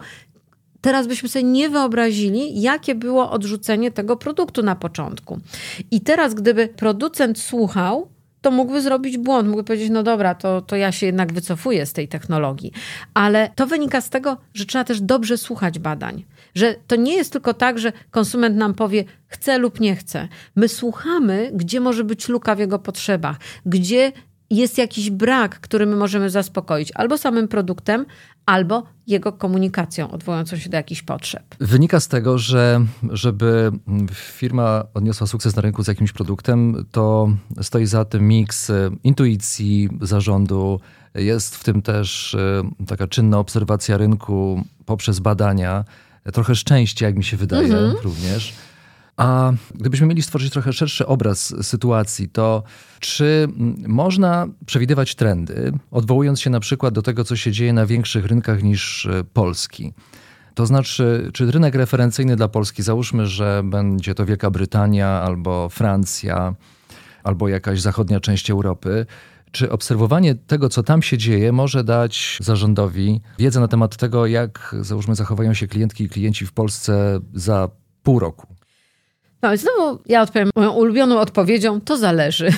teraz 0.82 1.06
byśmy 1.06 1.28
sobie 1.28 1.42
nie 1.42 1.68
wyobrazili, 1.68 2.60
jakie 2.60 2.94
było 2.94 3.30
odrzucenie 3.30 3.90
tego 3.90 4.16
produktu 4.16 4.62
na 4.62 4.76
początku. 4.76 5.40
I 5.90 6.00
teraz, 6.00 6.34
gdyby 6.34 6.68
producent 6.68 7.38
słuchał, 7.38 8.08
to 8.42 8.50
mógłby 8.50 8.82
zrobić 8.82 9.18
błąd, 9.18 9.48
mógłby 9.48 9.64
powiedzieć, 9.64 9.90
no 9.90 10.02
dobra, 10.02 10.34
to, 10.34 10.60
to 10.62 10.76
ja 10.76 10.92
się 10.92 11.06
jednak 11.06 11.32
wycofuję 11.32 11.86
z 11.86 11.92
tej 11.92 12.08
technologii. 12.08 12.72
Ale 13.14 13.50
to 13.54 13.66
wynika 13.66 14.00
z 14.00 14.10
tego, 14.10 14.36
że 14.54 14.66
trzeba 14.66 14.84
też 14.84 15.00
dobrze 15.00 15.38
słuchać 15.38 15.78
badań. 15.78 16.24
Że 16.54 16.74
to 16.86 16.96
nie 16.96 17.14
jest 17.14 17.32
tylko 17.32 17.54
tak, 17.54 17.78
że 17.78 17.92
konsument 18.10 18.56
nam 18.56 18.74
powie, 18.74 19.04
chce 19.26 19.58
lub 19.58 19.80
nie 19.80 19.96
chce. 19.96 20.28
My 20.56 20.68
słuchamy, 20.68 21.50
gdzie 21.54 21.80
może 21.80 22.04
być 22.04 22.28
luka 22.28 22.54
w 22.54 22.58
jego 22.58 22.78
potrzebach, 22.78 23.36
gdzie 23.66 24.12
jest 24.56 24.78
jakiś 24.78 25.10
brak, 25.10 25.60
który 25.60 25.86
my 25.86 25.96
możemy 25.96 26.30
zaspokoić 26.30 26.92
albo 26.94 27.18
samym 27.18 27.48
produktem, 27.48 28.06
albo 28.46 28.82
jego 29.06 29.32
komunikacją 29.32 30.10
odwołującą 30.10 30.56
się 30.56 30.70
do 30.70 30.76
jakichś 30.76 31.02
potrzeb. 31.02 31.42
Wynika 31.60 32.00
z 32.00 32.08
tego, 32.08 32.38
że 32.38 32.80
żeby 33.10 33.70
firma 34.12 34.84
odniosła 34.94 35.26
sukces 35.26 35.56
na 35.56 35.62
rynku 35.62 35.84
z 35.84 35.88
jakimś 35.88 36.12
produktem, 36.12 36.86
to 36.90 37.28
stoi 37.62 37.86
za 37.86 38.04
tym 38.04 38.28
miks 38.28 38.72
intuicji 39.04 39.88
zarządu, 40.00 40.80
jest 41.14 41.56
w 41.56 41.64
tym 41.64 41.82
też 41.82 42.34
e, 42.34 42.62
taka 42.86 43.06
czynna 43.06 43.38
obserwacja 43.38 43.96
rynku 43.96 44.64
poprzez 44.86 45.20
badania, 45.20 45.84
trochę 46.32 46.54
szczęścia, 46.54 47.06
jak 47.06 47.16
mi 47.16 47.24
się 47.24 47.36
wydaje 47.36 47.76
mhm. 47.76 47.96
również. 48.04 48.54
A 49.16 49.52
gdybyśmy 49.74 50.06
mieli 50.06 50.22
stworzyć 50.22 50.52
trochę 50.52 50.72
szerszy 50.72 51.06
obraz 51.06 51.54
sytuacji, 51.62 52.28
to 52.28 52.62
czy 53.00 53.48
można 53.86 54.46
przewidywać 54.66 55.14
trendy, 55.14 55.72
odwołując 55.90 56.40
się 56.40 56.50
na 56.50 56.60
przykład 56.60 56.94
do 56.94 57.02
tego, 57.02 57.24
co 57.24 57.36
się 57.36 57.52
dzieje 57.52 57.72
na 57.72 57.86
większych 57.86 58.26
rynkach 58.26 58.62
niż 58.62 59.06
e, 59.06 59.24
Polski? 59.24 59.92
To 60.54 60.66
znaczy, 60.66 61.30
czy 61.32 61.50
rynek 61.50 61.74
referencyjny 61.74 62.36
dla 62.36 62.48
Polski, 62.48 62.82
załóżmy, 62.82 63.26
że 63.26 63.62
będzie 63.64 64.14
to 64.14 64.26
Wielka 64.26 64.50
Brytania 64.50 65.08
albo 65.08 65.68
Francja, 65.68 66.54
albo 67.24 67.48
jakaś 67.48 67.80
zachodnia 67.80 68.20
część 68.20 68.50
Europy, 68.50 69.06
czy 69.50 69.70
obserwowanie 69.70 70.34
tego, 70.34 70.68
co 70.68 70.82
tam 70.82 71.02
się 71.02 71.18
dzieje, 71.18 71.52
może 71.52 71.84
dać 71.84 72.38
zarządowi 72.40 73.20
wiedzę 73.38 73.60
na 73.60 73.68
temat 73.68 73.96
tego, 73.96 74.26
jak, 74.26 74.76
załóżmy, 74.80 75.14
zachowają 75.14 75.54
się 75.54 75.66
klientki 75.66 76.04
i 76.04 76.08
klienci 76.08 76.46
w 76.46 76.52
Polsce 76.52 77.20
za 77.34 77.68
pół 78.02 78.18
roku? 78.18 78.61
No 79.42 79.54
i 79.54 79.58
znowu 79.58 79.98
ja 80.06 80.22
odpowiem 80.22 80.50
moją 80.56 80.70
ulubioną 80.70 81.20
odpowiedzią, 81.20 81.80
to 81.80 81.96
zależy. 81.96 82.48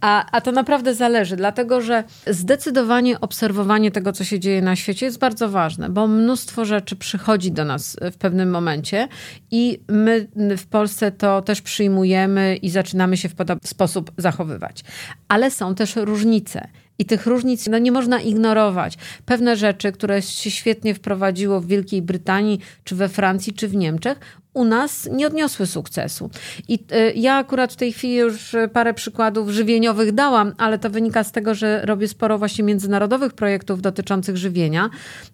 A, 0.00 0.30
a 0.30 0.40
to 0.40 0.52
naprawdę 0.52 0.94
zależy, 0.94 1.36
dlatego 1.36 1.80
że 1.80 2.04
zdecydowanie 2.26 3.20
obserwowanie 3.20 3.90
tego, 3.90 4.12
co 4.12 4.24
się 4.24 4.40
dzieje 4.40 4.62
na 4.62 4.76
świecie 4.76 5.06
jest 5.06 5.18
bardzo 5.18 5.48
ważne, 5.48 5.88
bo 5.88 6.06
mnóstwo 6.06 6.64
rzeczy 6.64 6.96
przychodzi 6.96 7.52
do 7.52 7.64
nas 7.64 7.96
w 8.12 8.16
pewnym 8.16 8.50
momencie 8.50 9.08
i 9.50 9.80
my 9.88 10.28
w 10.58 10.66
Polsce 10.66 11.12
to 11.12 11.42
też 11.42 11.62
przyjmujemy 11.62 12.56
i 12.56 12.70
zaczynamy 12.70 13.16
się 13.16 13.28
w 13.28 13.34
podobny 13.34 13.68
sposób 13.68 14.12
zachowywać. 14.18 14.84
Ale 15.28 15.50
są 15.50 15.74
też 15.74 15.96
różnice. 15.96 16.68
I 16.98 17.04
tych 17.04 17.26
różnic 17.26 17.66
no, 17.66 17.78
nie 17.78 17.92
można 17.92 18.20
ignorować. 18.20 18.98
Pewne 19.26 19.56
rzeczy, 19.56 19.92
które 19.92 20.22
się 20.22 20.50
świetnie 20.50 20.94
wprowadziło 20.94 21.60
w 21.60 21.66
Wielkiej 21.66 22.02
Brytanii, 22.02 22.60
czy 22.84 22.94
we 22.94 23.08
Francji, 23.08 23.52
czy 23.52 23.68
w 23.68 23.76
Niemczech, 23.76 24.18
u 24.54 24.64
nas 24.64 25.08
nie 25.12 25.26
odniosły 25.26 25.66
sukcesu. 25.66 26.30
I 26.68 26.74
y, 26.74 27.12
ja 27.16 27.34
akurat 27.34 27.72
w 27.72 27.76
tej 27.76 27.92
chwili 27.92 28.14
już 28.14 28.56
parę 28.72 28.94
przykładów 28.94 29.50
żywieniowych 29.50 30.12
dałam, 30.12 30.52
ale 30.58 30.78
to 30.78 30.90
wynika 30.90 31.24
z 31.24 31.32
tego, 31.32 31.54
że 31.54 31.82
robię 31.84 32.08
sporo 32.08 32.38
właśnie 32.38 32.64
międzynarodowych 32.64 33.32
projektów 33.32 33.82
dotyczących 33.82 34.36
żywienia 34.36 34.90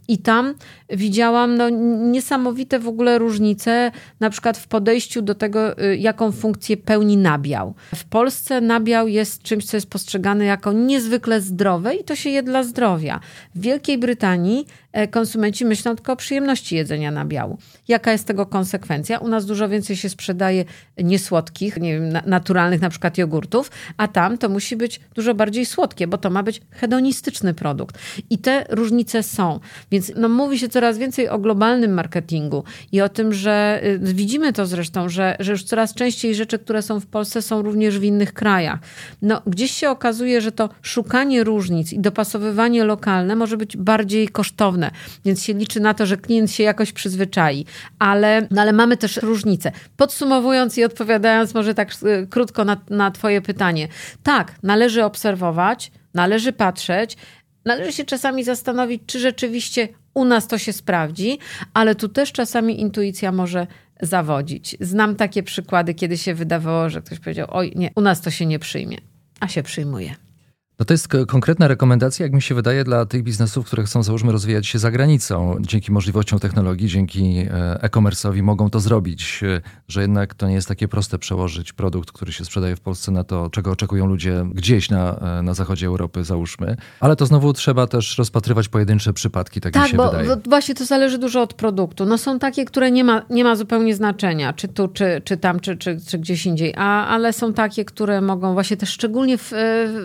i 0.08 0.18
tam 0.18 0.54
widziałam 0.88 1.56
no, 1.56 1.68
niesamowite 2.10 2.78
w 2.78 2.88
ogóle 2.88 3.18
różnice, 3.18 3.90
na 4.20 4.30
przykład 4.30 4.58
w 4.58 4.68
podejściu 4.68 5.22
do 5.22 5.34
tego, 5.34 5.82
y, 5.82 5.96
jaką 5.96 6.32
funkcję 6.32 6.76
pełni 6.76 7.16
nabiał. 7.16 7.74
W 7.94 8.04
Polsce 8.04 8.60
nabiał 8.60 9.08
jest 9.08 9.42
czymś, 9.42 9.64
co 9.64 9.76
jest 9.76 9.90
postrzegane 9.90 10.44
jako 10.44 10.72
niezwykle 10.72 11.40
zdrowe 11.40 11.94
i 11.94 12.04
to 12.04 12.16
się 12.16 12.30
je 12.30 12.42
dla 12.42 12.62
zdrowia. 12.62 13.20
W 13.54 13.60
Wielkiej 13.60 13.98
Brytanii 13.98 14.66
e, 14.89 14.89
konsumenci 15.10 15.64
myślą 15.64 15.96
tylko 15.96 16.12
o 16.12 16.16
przyjemności 16.16 16.76
jedzenia 16.76 17.10
nabiału. 17.10 17.58
Jaka 17.88 18.12
jest 18.12 18.26
tego 18.26 18.46
konsekwencja? 18.46 19.18
U 19.18 19.28
nas 19.28 19.46
dużo 19.46 19.68
więcej 19.68 19.96
się 19.96 20.08
sprzedaje 20.08 20.64
niesłodkich, 20.98 21.76
nie 21.76 22.00
wiem, 22.00 22.12
naturalnych 22.26 22.80
na 22.80 22.90
przykład 22.90 23.18
jogurtów, 23.18 23.70
a 23.96 24.08
tam 24.08 24.38
to 24.38 24.48
musi 24.48 24.76
być 24.76 25.00
dużo 25.14 25.34
bardziej 25.34 25.66
słodkie, 25.66 26.06
bo 26.06 26.18
to 26.18 26.30
ma 26.30 26.42
być 26.42 26.60
hedonistyczny 26.70 27.54
produkt. 27.54 27.98
I 28.30 28.38
te 28.38 28.64
różnice 28.68 29.22
są. 29.22 29.60
Więc 29.90 30.12
no, 30.16 30.28
mówi 30.28 30.58
się 30.58 30.68
coraz 30.68 30.98
więcej 30.98 31.28
o 31.28 31.38
globalnym 31.38 31.94
marketingu 31.94 32.64
i 32.92 33.00
o 33.00 33.08
tym, 33.08 33.32
że 33.32 33.80
y, 33.84 33.98
widzimy 33.98 34.52
to 34.52 34.66
zresztą, 34.66 35.08
że, 35.08 35.36
że 35.40 35.52
już 35.52 35.64
coraz 35.64 35.94
częściej 35.94 36.34
rzeczy, 36.34 36.58
które 36.58 36.82
są 36.82 37.00
w 37.00 37.06
Polsce, 37.06 37.42
są 37.42 37.62
również 37.62 37.98
w 37.98 38.04
innych 38.04 38.32
krajach. 38.32 38.78
No, 39.22 39.42
gdzieś 39.46 39.70
się 39.70 39.90
okazuje, 39.90 40.40
że 40.40 40.52
to 40.52 40.68
szukanie 40.82 41.44
różnic 41.44 41.92
i 41.92 42.00
dopasowywanie 42.00 42.84
lokalne 42.84 43.36
może 43.36 43.56
być 43.56 43.76
bardziej 43.76 44.28
kosztowne, 44.28 44.79
więc 45.24 45.44
się 45.44 45.52
liczy 45.52 45.80
na 45.80 45.94
to, 45.94 46.06
że 46.06 46.16
klient 46.16 46.52
się 46.52 46.62
jakoś 46.62 46.92
przyzwyczai, 46.92 47.66
ale, 47.98 48.46
no, 48.50 48.62
ale 48.62 48.72
mamy 48.72 48.96
też 48.96 49.16
różnice. 49.16 49.72
Podsumowując 49.96 50.78
i 50.78 50.84
odpowiadając 50.84 51.54
może 51.54 51.74
tak 51.74 51.90
y, 52.02 52.26
krótko 52.30 52.64
na, 52.64 52.76
na 52.90 53.10
Twoje 53.10 53.42
pytanie. 53.42 53.88
Tak, 54.22 54.54
należy 54.62 55.04
obserwować, 55.04 55.92
należy 56.14 56.52
patrzeć, 56.52 57.16
należy 57.64 57.92
się 57.92 58.04
czasami 58.04 58.44
zastanowić, 58.44 59.02
czy 59.06 59.18
rzeczywiście 59.18 59.88
u 60.14 60.24
nas 60.24 60.46
to 60.46 60.58
się 60.58 60.72
sprawdzi, 60.72 61.38
ale 61.74 61.94
tu 61.94 62.08
też 62.08 62.32
czasami 62.32 62.80
intuicja 62.80 63.32
może 63.32 63.66
zawodzić. 64.02 64.76
Znam 64.80 65.16
takie 65.16 65.42
przykłady, 65.42 65.94
kiedy 65.94 66.18
się 66.18 66.34
wydawało, 66.34 66.90
że 66.90 67.02
ktoś 67.02 67.18
powiedział: 67.18 67.46
Oj, 67.50 67.72
nie, 67.76 67.90
u 67.94 68.00
nas 68.00 68.20
to 68.20 68.30
się 68.30 68.46
nie 68.46 68.58
przyjmie, 68.58 68.98
a 69.40 69.48
się 69.48 69.62
przyjmuje. 69.62 70.14
No 70.80 70.86
to 70.86 70.94
jest 70.94 71.08
konkretna 71.28 71.68
rekomendacja, 71.68 72.26
jak 72.26 72.32
mi 72.32 72.42
się 72.42 72.54
wydaje, 72.54 72.84
dla 72.84 73.06
tych 73.06 73.22
biznesów, 73.22 73.66
które 73.66 73.82
chcą, 73.82 74.02
załóżmy, 74.02 74.32
rozwijać 74.32 74.66
się 74.66 74.78
za 74.78 74.90
granicą. 74.90 75.56
Dzięki 75.60 75.92
możliwościom 75.92 76.38
technologii, 76.38 76.88
dzięki 76.88 77.38
e, 77.38 77.82
e-commerce'owi 77.82 78.42
mogą 78.42 78.70
to 78.70 78.80
zrobić, 78.80 79.40
e, 79.42 79.60
że 79.88 80.00
jednak 80.00 80.34
to 80.34 80.48
nie 80.48 80.54
jest 80.54 80.68
takie 80.68 80.88
proste 80.88 81.18
przełożyć 81.18 81.72
produkt, 81.72 82.12
który 82.12 82.32
się 82.32 82.44
sprzedaje 82.44 82.76
w 82.76 82.80
Polsce 82.80 83.12
na 83.12 83.24
to, 83.24 83.50
czego 83.50 83.70
oczekują 83.70 84.06
ludzie 84.06 84.46
gdzieś 84.54 84.90
na, 84.90 85.16
e, 85.38 85.42
na 85.42 85.54
zachodzie 85.54 85.86
Europy, 85.86 86.24
załóżmy. 86.24 86.76
Ale 87.00 87.16
to 87.16 87.26
znowu 87.26 87.52
trzeba 87.52 87.86
też 87.86 88.18
rozpatrywać 88.18 88.68
pojedyncze 88.68 89.12
przypadki, 89.12 89.60
tak, 89.60 89.72
tak 89.72 89.82
mi 89.82 89.88
się 89.88 89.96
bo, 89.96 90.10
wydaje. 90.10 90.28
Tak, 90.28 90.38
bo 90.38 90.50
właśnie 90.50 90.74
to 90.74 90.84
zależy 90.84 91.18
dużo 91.18 91.42
od 91.42 91.54
produktu. 91.54 92.06
No 92.06 92.18
są 92.18 92.38
takie, 92.38 92.64
które 92.64 92.90
nie 92.90 93.04
ma, 93.04 93.22
nie 93.30 93.44
ma 93.44 93.56
zupełnie 93.56 93.94
znaczenia, 93.94 94.52
czy 94.52 94.68
tu, 94.68 94.88
czy, 94.88 95.22
czy 95.24 95.36
tam, 95.36 95.60
czy, 95.60 95.76
czy, 95.76 96.00
czy 96.06 96.18
gdzieś 96.18 96.46
indziej, 96.46 96.74
a, 96.76 97.06
ale 97.06 97.32
są 97.32 97.52
takie, 97.52 97.84
które 97.84 98.20
mogą 98.20 98.52
właśnie 98.52 98.76
też 98.76 98.88
szczególnie 98.88 99.38
w, 99.38 99.52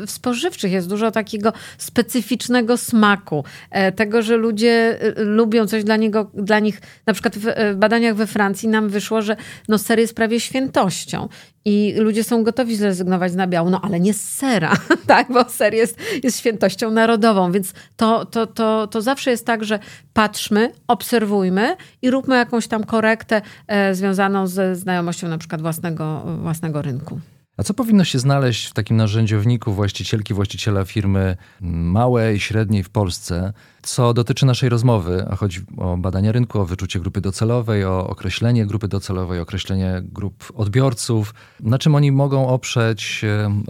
w 0.07 0.11
spożywczych 0.11 0.64
jest 0.71 0.89
dużo 0.89 1.11
takiego 1.11 1.53
specyficznego 1.77 2.77
smaku. 2.77 3.43
E, 3.71 3.91
tego, 3.91 4.21
że 4.21 4.37
ludzie 4.37 5.01
e, 5.01 5.23
lubią 5.23 5.67
coś 5.67 5.83
dla, 5.83 5.95
niego, 5.95 6.31
dla 6.33 6.59
nich. 6.59 6.81
Na 7.05 7.13
przykład 7.13 7.35
e, 7.45 7.73
w 7.73 7.77
badaniach 7.77 8.15
we 8.15 8.27
Francji 8.27 8.69
nam 8.69 8.89
wyszło, 8.89 9.21
że 9.21 9.35
no 9.67 9.77
ser 9.77 9.99
jest 9.99 10.15
prawie 10.15 10.39
świętością. 10.39 11.29
I 11.67 11.93
ludzie 11.97 12.23
są 12.23 12.43
gotowi 12.43 12.75
zrezygnować 12.75 13.31
z 13.31 13.35
nabiału, 13.35 13.69
no 13.69 13.81
ale 13.83 13.99
nie 13.99 14.13
z 14.13 14.21
sera, 14.21 14.73
tak? 15.07 15.27
Bo 15.31 15.49
ser 15.49 15.73
jest, 15.73 15.97
jest 16.23 16.39
świętością 16.39 16.91
narodową, 16.91 17.51
więc 17.51 17.73
to, 17.95 18.25
to, 18.25 18.47
to, 18.47 18.87
to 18.87 19.01
zawsze 19.01 19.31
jest 19.31 19.45
tak, 19.45 19.63
że 19.63 19.79
patrzmy, 20.13 20.71
obserwujmy 20.87 21.75
i 22.01 22.11
róbmy 22.11 22.35
jakąś 22.35 22.67
tam 22.67 22.83
korektę 22.83 23.41
e, 23.67 23.95
związaną 23.95 24.47
ze 24.47 24.75
znajomością 24.75 25.27
na 25.27 25.37
przykład 25.37 25.61
własnego, 25.61 26.23
własnego 26.41 26.81
rynku. 26.81 27.19
A 27.57 27.63
co 27.63 27.73
powinno 27.73 28.03
się 28.03 28.19
znaleźć 28.19 28.65
w 28.65 28.73
takim 28.73 28.97
narzędziowniku 28.97 29.73
właścicielki, 29.73 30.33
właściciela 30.33 30.85
firmy 30.85 31.37
małej, 31.61 32.39
średniej 32.39 32.83
w 32.83 32.89
Polsce, 32.89 33.53
co 33.81 34.13
dotyczy 34.13 34.45
naszej 34.45 34.69
rozmowy, 34.69 35.25
a 35.29 35.35
chodzi 35.35 35.61
o 35.77 35.97
badania 35.97 36.31
rynku, 36.31 36.59
o 36.59 36.65
wyczucie 36.65 36.99
grupy 36.99 37.21
docelowej, 37.21 37.85
o 37.85 38.07
określenie 38.07 38.65
grupy 38.65 38.87
docelowej, 38.87 39.39
określenie 39.39 40.01
grup 40.03 40.51
odbiorców, 40.55 41.33
na 41.59 41.79
czym 41.79 41.95
oni 41.95 42.11
mogą 42.11 42.47
oprzeć 42.47 43.25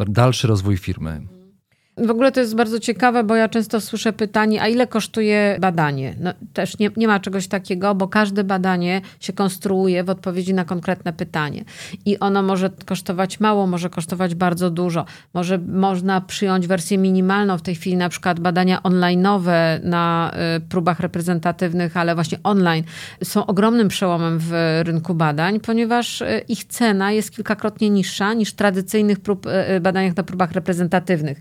dalszy 0.07 0.47
rozwój 0.47 0.77
firmy? 0.77 1.34
W 1.97 2.11
ogóle 2.11 2.31
to 2.31 2.39
jest 2.39 2.55
bardzo 2.55 2.79
ciekawe, 2.79 3.23
bo 3.23 3.35
ja 3.35 3.49
często 3.49 3.81
słyszę 3.81 4.13
pytanie, 4.13 4.61
a 4.61 4.67
ile 4.67 4.87
kosztuje 4.87 5.57
badanie? 5.59 6.15
No, 6.19 6.33
też 6.53 6.79
nie, 6.79 6.89
nie 6.97 7.07
ma 7.07 7.19
czegoś 7.19 7.47
takiego, 7.47 7.95
bo 7.95 8.07
każde 8.07 8.43
badanie 8.43 9.01
się 9.19 9.33
konstruuje 9.33 10.03
w 10.03 10.09
odpowiedzi 10.09 10.53
na 10.53 10.65
konkretne 10.65 11.13
pytanie. 11.13 11.63
I 12.05 12.19
ono 12.19 12.43
może 12.43 12.69
kosztować 12.85 13.39
mało, 13.39 13.67
może 13.67 13.89
kosztować 13.89 14.35
bardzo 14.35 14.69
dużo. 14.69 15.05
Może 15.33 15.57
można 15.57 16.21
przyjąć 16.21 16.67
wersję 16.67 16.97
minimalną 16.97 17.57
w 17.57 17.61
tej 17.61 17.75
chwili, 17.75 17.97
na 17.97 18.09
przykład 18.09 18.39
badania 18.39 18.79
online'owe 18.83 19.83
na 19.83 20.31
y, 20.57 20.59
próbach 20.59 20.99
reprezentatywnych, 20.99 21.97
ale 21.97 22.15
właśnie 22.15 22.37
online 22.43 22.83
są 23.23 23.45
ogromnym 23.45 23.87
przełomem 23.87 24.39
w 24.39 24.81
rynku 24.85 25.13
badań, 25.13 25.59
ponieważ 25.59 26.21
y, 26.21 26.41
ich 26.47 26.63
cena 26.63 27.11
jest 27.11 27.31
kilkakrotnie 27.31 27.89
niższa 27.89 28.33
niż 28.33 28.53
tradycyjnych 28.53 29.19
prób, 29.19 29.45
y, 29.75 29.79
badaniach 29.79 30.15
na 30.15 30.23
próbach 30.23 30.51
reprezentatywnych. 30.51 31.39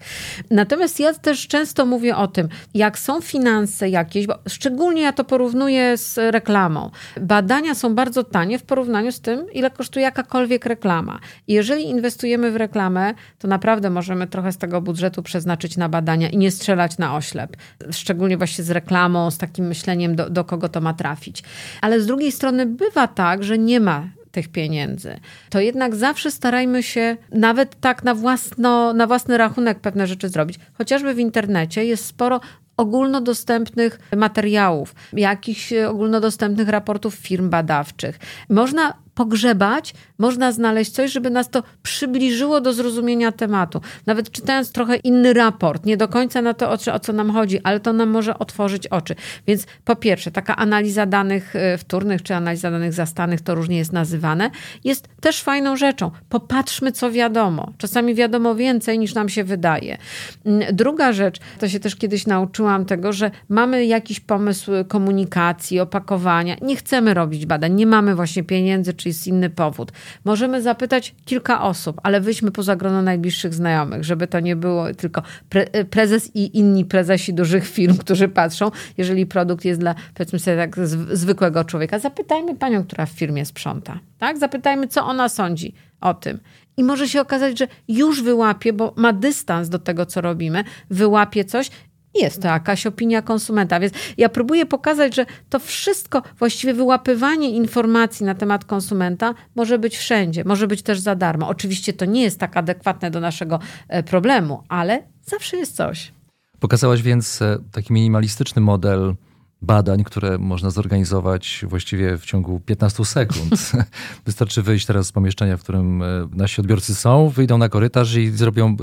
Natomiast 0.51 1.01
ja 1.01 1.15
też 1.15 1.49
często 1.49 1.87
mówię 1.87 2.17
o 2.17 2.29
tym, 2.29 2.49
jak 2.75 2.99
są 2.99 3.21
finanse 3.21 3.89
jakieś, 3.89 4.27
szczególnie 4.49 5.03
ja 5.03 5.13
to 5.13 5.25
porównuję 5.25 5.97
z 5.97 6.19
reklamą. 6.19 6.91
Badania 7.21 7.75
są 7.75 7.95
bardzo 7.95 8.25
tanie 8.25 8.59
w 8.59 8.63
porównaniu 8.63 9.13
z 9.13 9.21
tym, 9.21 9.53
ile 9.53 9.71
kosztuje 9.71 10.05
jakakolwiek 10.05 10.67
reklama. 10.67 11.19
I 11.49 11.53
jeżeli 11.53 11.85
inwestujemy 11.85 12.51
w 12.51 12.57
reklamę, 12.57 13.15
to 13.39 13.49
naprawdę 13.49 13.91
możemy 13.91 14.27
trochę 14.27 14.53
z 14.53 14.59
tego 14.59 14.81
budżetu 14.81 15.23
przeznaczyć 15.23 15.77
na 15.77 15.89
badania 15.89 16.29
i 16.29 16.37
nie 16.37 16.51
strzelać 16.51 16.99
na 16.99 17.17
oślep. 17.17 17.57
Szczególnie 17.91 18.37
właśnie 18.37 18.65
z 18.65 18.71
reklamą, 18.71 19.31
z 19.31 19.39
takim 19.39 19.67
myśleniem, 19.67 20.17
do, 20.17 20.31
do 20.31 20.45
kogo 20.45 20.69
to 20.69 20.81
ma 20.81 20.95
trafić. 20.95 21.43
Ale 21.81 22.01
z 22.01 22.07
drugiej 22.07 22.33
strony 22.33 22.67
bywa 22.67 23.09
tak, 23.09 23.45
że 23.45 23.59
nie 23.59 23.81
ma 23.81 24.09
tych 24.35 24.49
pieniędzy, 24.49 25.17
to 25.51 25.61
jednak 25.61 25.95
zawsze 25.95 26.31
starajmy 26.31 26.83
się 26.83 27.17
nawet 27.33 27.81
tak 27.81 28.05
na, 28.05 28.15
własno, 28.15 28.93
na 28.93 29.07
własny 29.07 29.39
rachunek 29.39 29.81
pewne 29.81 30.07
rzeczy 30.07 30.29
zrobić. 30.29 30.59
Chociażby 30.79 31.15
w 31.15 31.19
internecie 31.19 31.85
jest 31.85 32.05
sporo 32.05 32.41
ogólnodostępnych 32.77 33.99
materiałów, 34.17 34.95
jakichś 35.13 35.73
ogólnodostępnych 35.73 36.69
raportów 36.69 37.15
firm 37.15 37.51
badawczych. 37.51 38.19
Można 38.49 39.04
pogrzebać, 39.15 39.95
można 40.19 40.53
znaleźć 40.53 40.91
coś, 40.91 41.13
żeby 41.13 41.31
nas 41.31 41.51
to 41.51 41.63
przybliżyło 41.83 42.61
do 42.61 42.73
zrozumienia 42.73 43.33
tematu. 43.33 43.81
Nawet 44.07 44.31
czytając 44.31 44.73
trochę 44.73 44.97
inny 44.97 45.33
raport, 45.33 45.87
nie 45.87 45.97
do 45.97 46.09
końca 46.09 46.43
na 46.43 46.55
to, 46.55 46.71
o, 46.71 46.99
co 46.99 47.13
nam 47.13 47.31
chodzi, 47.31 47.61
ale 47.63 47.81
to 47.81 47.93
nam 47.93 48.11
może 48.11 48.39
otworzyć 48.39 48.87
oczy. 48.87 49.15
Więc 49.47 49.67
po 49.85 49.97
pierwsze, 49.97 50.31
taka 50.31 50.57
analiza 50.57 51.07
danych 51.07 51.57
e, 51.57 51.79
wtórnych 51.79 52.23
czy 52.23 52.35
analiza 52.35 52.71
danych 52.71 52.93
zastanych, 52.93 53.41
to 53.41 53.55
różnie 53.55 53.77
jest 53.77 53.93
nazywane, 53.93 54.51
jest 54.85 55.09
też 55.21 55.43
fajną 55.43 55.77
rzeczą. 55.77 56.11
Popatrzmy, 56.29 56.93
co 56.93 57.11
wiadomo. 57.11 57.73
Czasami 57.79 58.15
wiadomo 58.15 58.55
więcej, 58.55 58.99
niż 58.99 59.15
nam 59.15 59.29
się 59.29 59.45
wydaje. 59.45 59.99
Mm, 60.45 60.77
druga 60.77 61.13
rzecz, 61.13 61.41
to 61.59 61.69
się 61.69 61.81
też 61.81 61.97
kiedyś 61.97 62.27
nauczyłam 62.27 62.85
tego, 62.85 63.13
że 63.13 63.31
mamy 63.49 63.87
jakiś 63.87 64.21
pomysł 64.21 64.73
komunikacji, 64.89 65.81
opakowania. 65.81 66.57
Nie 66.63 66.77
chcemy 66.77 67.15
robić 67.15 67.47
badań, 67.47 67.75
nie 67.75 67.87
mamy 67.87 68.15
właśnie 68.15 68.43
pieniędzy, 68.43 68.95
czy 68.95 69.04
jest 69.09 69.27
inny 69.27 69.51
powód. 69.51 69.93
Możemy 70.25 70.63
zapytać 70.63 71.15
kilka 71.25 71.63
osób, 71.63 72.01
ale 72.03 72.21
wyjdźmy 72.21 72.51
poza 72.51 72.77
grono 72.77 73.03
najbliższych 73.03 73.55
znajomych, 73.55 74.05
żeby 74.05 74.27
to 74.27 74.41
nie 74.41 74.57
było 74.57 74.95
tylko 74.95 75.23
pre 75.49 75.65
prezes 75.91 76.31
i 76.35 76.59
inni 76.59 76.85
prezesi 76.85 77.35
dużych 77.35 77.69
firm, 77.69 77.97
którzy 77.97 78.29
patrzą, 78.29 78.71
jeżeli 78.97 79.27
produkt 79.27 79.65
jest 79.65 79.81
dla, 79.81 79.95
powiedzmy 80.15 80.39
sobie 80.39 80.57
tak, 80.57 80.77
zwykłego 81.13 81.65
człowieka. 81.65 81.99
Zapytajmy 81.99 82.57
panią, 82.57 82.85
która 82.85 83.07
w 83.07 83.11
firmie 83.11 83.45
sprząta. 83.45 83.99
Tak? 84.19 84.39
Zapytajmy, 84.39 84.89
co 84.89 85.07
ona 85.07 85.29
sądzi 85.29 85.75
o 86.01 86.15
tym. 86.15 86.41
I 86.77 86.85
może 86.85 87.09
się 87.09 87.21
okazać, 87.21 87.59
że 87.59 87.69
już 87.89 88.23
wyłapie, 88.23 88.73
bo 88.73 88.95
ma 88.97 89.13
dystans 89.13 89.69
do 89.69 89.79
tego, 89.79 90.07
co 90.07 90.21
robimy, 90.21 90.65
wyłapie 90.91 91.45
coś 91.45 91.71
jest 92.15 92.43
to 92.43 92.49
jakaś 92.49 92.87
opinia 92.87 93.23
konsumenta. 93.23 93.81
Więc 93.81 93.93
ja 94.17 94.29
próbuję 94.29 94.67
pokazać, 94.67 95.15
że 95.15 95.27
to 95.51 95.59
wszystko, 95.59 96.23
właściwie 96.39 96.75
wyłapywanie 96.75 97.51
informacji 97.51 98.27
na 98.27 98.35
temat 98.35 98.65
konsumenta 98.65 99.35
może 99.55 99.79
być 99.79 99.97
wszędzie, 99.97 100.45
może 100.45 100.67
być 100.67 100.83
też 100.83 101.01
za 101.01 101.15
darmo. 101.15 101.49
Oczywiście 101.49 101.93
to 101.93 102.05
nie 102.05 102.23
jest 102.23 102.41
tak 102.41 102.57
adekwatne 102.57 103.11
do 103.11 103.21
naszego 103.21 103.59
e, 103.89 104.03
problemu, 104.03 104.63
ale 104.69 105.03
zawsze 105.23 105.57
jest 105.57 105.77
coś. 105.77 106.13
Pokazałaś 106.61 107.03
więc 107.03 107.43
e, 107.43 107.59
taki 107.73 107.93
minimalistyczny 107.93 108.63
model 108.63 109.15
badań, 109.63 110.05
które 110.05 110.39
można 110.39 110.71
zorganizować 110.71 111.65
właściwie 111.69 112.19
w 112.19 112.25
ciągu 112.25 112.61
15 112.61 113.05
sekund. 113.05 113.73
Wystarczy 114.27 114.63
wyjść 114.63 114.87
teraz 114.87 115.07
z 115.07 115.13
pomieszczenia, 115.13 115.57
w 115.57 115.63
którym 115.63 116.03
e, 116.03 116.07
nasi 116.33 116.61
odbiorcy 116.61 116.95
są, 116.95 117.29
wyjdą 117.29 117.59
na 117.59 117.69
korytarz 117.69 118.15
i 118.15 118.31
zrobią 118.31 118.77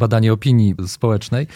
badanie 0.00 0.32
opinii 0.32 0.74
społecznej. 0.86 1.46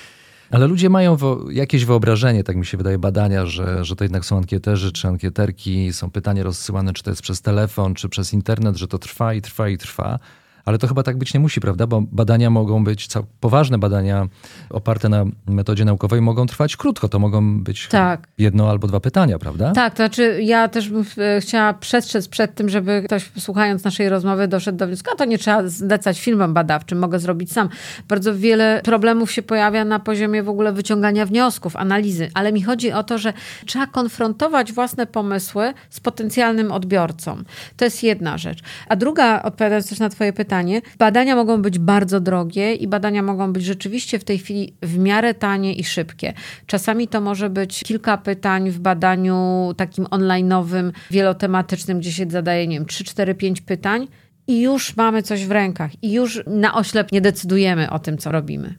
Ale 0.53 0.67
ludzie 0.67 0.91
mają 0.91 1.17
jakieś 1.51 1.85
wyobrażenie, 1.85 2.45
tak 2.45 2.57
mi 2.57 2.67
się 2.67 2.77
wydaje, 2.77 2.99
badania, 2.99 3.47
że, 3.47 3.85
że 3.85 3.97
to 3.97 4.05
jednak 4.05 4.25
są 4.25 4.37
ankieterzy 4.37 4.93
czy 4.93 5.09
ankieterki, 5.09 5.93
są 5.93 6.11
pytania 6.11 6.43
rozsyłane, 6.43 6.93
czy 6.93 7.03
to 7.03 7.11
jest 7.11 7.23
przez 7.23 7.43
telefon, 7.43 7.95
czy 7.95 8.09
przez 8.09 8.33
internet, 8.33 8.77
że 8.77 8.89
to 8.89 8.99
trwa 8.99 9.35
i 9.35 9.43
trwa 9.43 9.69
i 9.69 9.79
trwa. 9.79 10.19
Ale 10.65 10.79
to 10.79 10.89
chyba 10.89 11.03
tak 11.03 11.19
być 11.19 11.35
nie 11.35 11.41
musi, 11.41 11.61
prawda? 11.61 11.87
Bo 11.87 12.03
badania 12.13 12.51
mogą 12.51 12.85
być, 12.85 13.09
poważne 13.41 13.79
badania 13.79 14.29
oparte 14.71 15.09
na 15.09 15.25
metodzie 15.47 15.85
naukowej 15.85 16.21
mogą 16.21 16.47
trwać 16.47 16.77
krótko. 16.77 17.09
To 17.09 17.19
mogą 17.19 17.61
być 17.63 17.89
tak. 17.89 18.29
jedno 18.39 18.71
albo 18.71 18.87
dwa 18.87 19.01
pytania, 19.01 19.39
prawda? 19.39 19.73
Tak, 19.73 19.93
to 19.93 19.97
znaczy 19.97 20.43
ja 20.43 20.69
też 20.69 20.89
bym 20.89 21.05
e, 21.19 21.41
chciała 21.41 21.75
przestrzec 21.75 22.29
przed 22.29 22.55
tym, 22.55 22.69
żeby 22.69 23.03
ktoś 23.07 23.31
słuchając 23.39 23.85
naszej 23.85 24.09
rozmowy 24.09 24.49
doszedł 24.49 24.79
do 24.79 24.87
wniosku, 24.87 25.11
a 25.13 25.17
to 25.17 25.25
nie 25.25 25.39
trzeba 25.39 25.69
zlecać 25.69 26.21
filmem 26.21 26.55
badawczym, 26.55 26.99
mogę 26.99 27.19
zrobić 27.19 27.53
sam. 27.53 27.69
Bardzo 28.09 28.35
wiele 28.35 28.81
problemów 28.85 29.33
się 29.33 29.43
pojawia 29.43 29.85
na 29.85 29.99
poziomie 29.99 30.43
w 30.43 30.49
ogóle 30.49 30.73
wyciągania 30.73 31.27
wniosków, 31.27 31.77
analizy, 31.77 32.31
ale 32.35 32.53
mi 32.53 32.63
chodzi 32.63 32.93
o 32.93 33.03
to, 33.03 33.19
że 33.19 33.33
trzeba 33.67 33.87
konfrontować 33.87 34.73
własne 34.73 35.07
pomysły 35.07 35.75
z 35.91 36.01
potencjalnym 36.01 36.73
odbiorcą. 36.73 37.43
To 37.77 37.85
jest 37.85 38.03
jedna 38.03 38.39
rzecz. 38.39 38.59
A 38.89 38.97
druga, 38.97 39.43
odpowiadając 39.43 39.89
też 39.89 39.99
na 39.99 40.09
twoje 40.09 40.33
pytanie, 40.33 40.52
badania 40.99 41.37
mogą 41.37 41.63
być 41.63 41.79
bardzo 41.79 42.21
drogie 42.21 42.75
i 42.75 42.89
badania 42.89 43.23
mogą 43.23 43.53
być 43.53 43.65
rzeczywiście 43.65 44.19
w 44.19 44.25
tej 44.25 44.39
chwili 44.39 44.75
w 44.83 44.99
miarę 44.99 45.35
tanie 45.35 45.75
i 45.75 45.85
szybkie. 45.85 46.33
Czasami 46.67 47.09
to 47.09 47.21
może 47.21 47.51
być 47.51 47.81
kilka 47.81 48.19
pytań 48.19 48.71
w 48.71 48.79
badaniu 48.79 49.71
takim 49.77 50.05
online'owym, 50.05 50.93
wielotematycznym, 51.11 51.99
gdzie 51.99 52.13
się 52.13 52.27
zadaje, 52.31 52.67
nie 52.67 52.77
wiem, 52.79 52.87
3, 52.87 53.05
4, 53.05 53.35
5 53.35 53.61
pytań 53.61 54.09
i 54.47 54.61
już 54.61 54.97
mamy 54.97 55.23
coś 55.23 55.47
w 55.47 55.51
rękach 55.51 56.03
i 56.03 56.13
już 56.13 56.43
na 56.47 56.75
oślep 56.75 57.13
nie 57.13 57.21
decydujemy 57.21 57.91
o 57.91 57.99
tym, 57.99 58.19
co 58.19 58.33
robimy. 58.33 58.75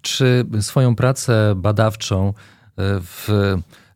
Czy 0.00 0.44
swoją 0.60 0.96
pracę 0.96 1.54
badawczą 1.56 2.28
e, 2.28 2.32
w 3.00 3.28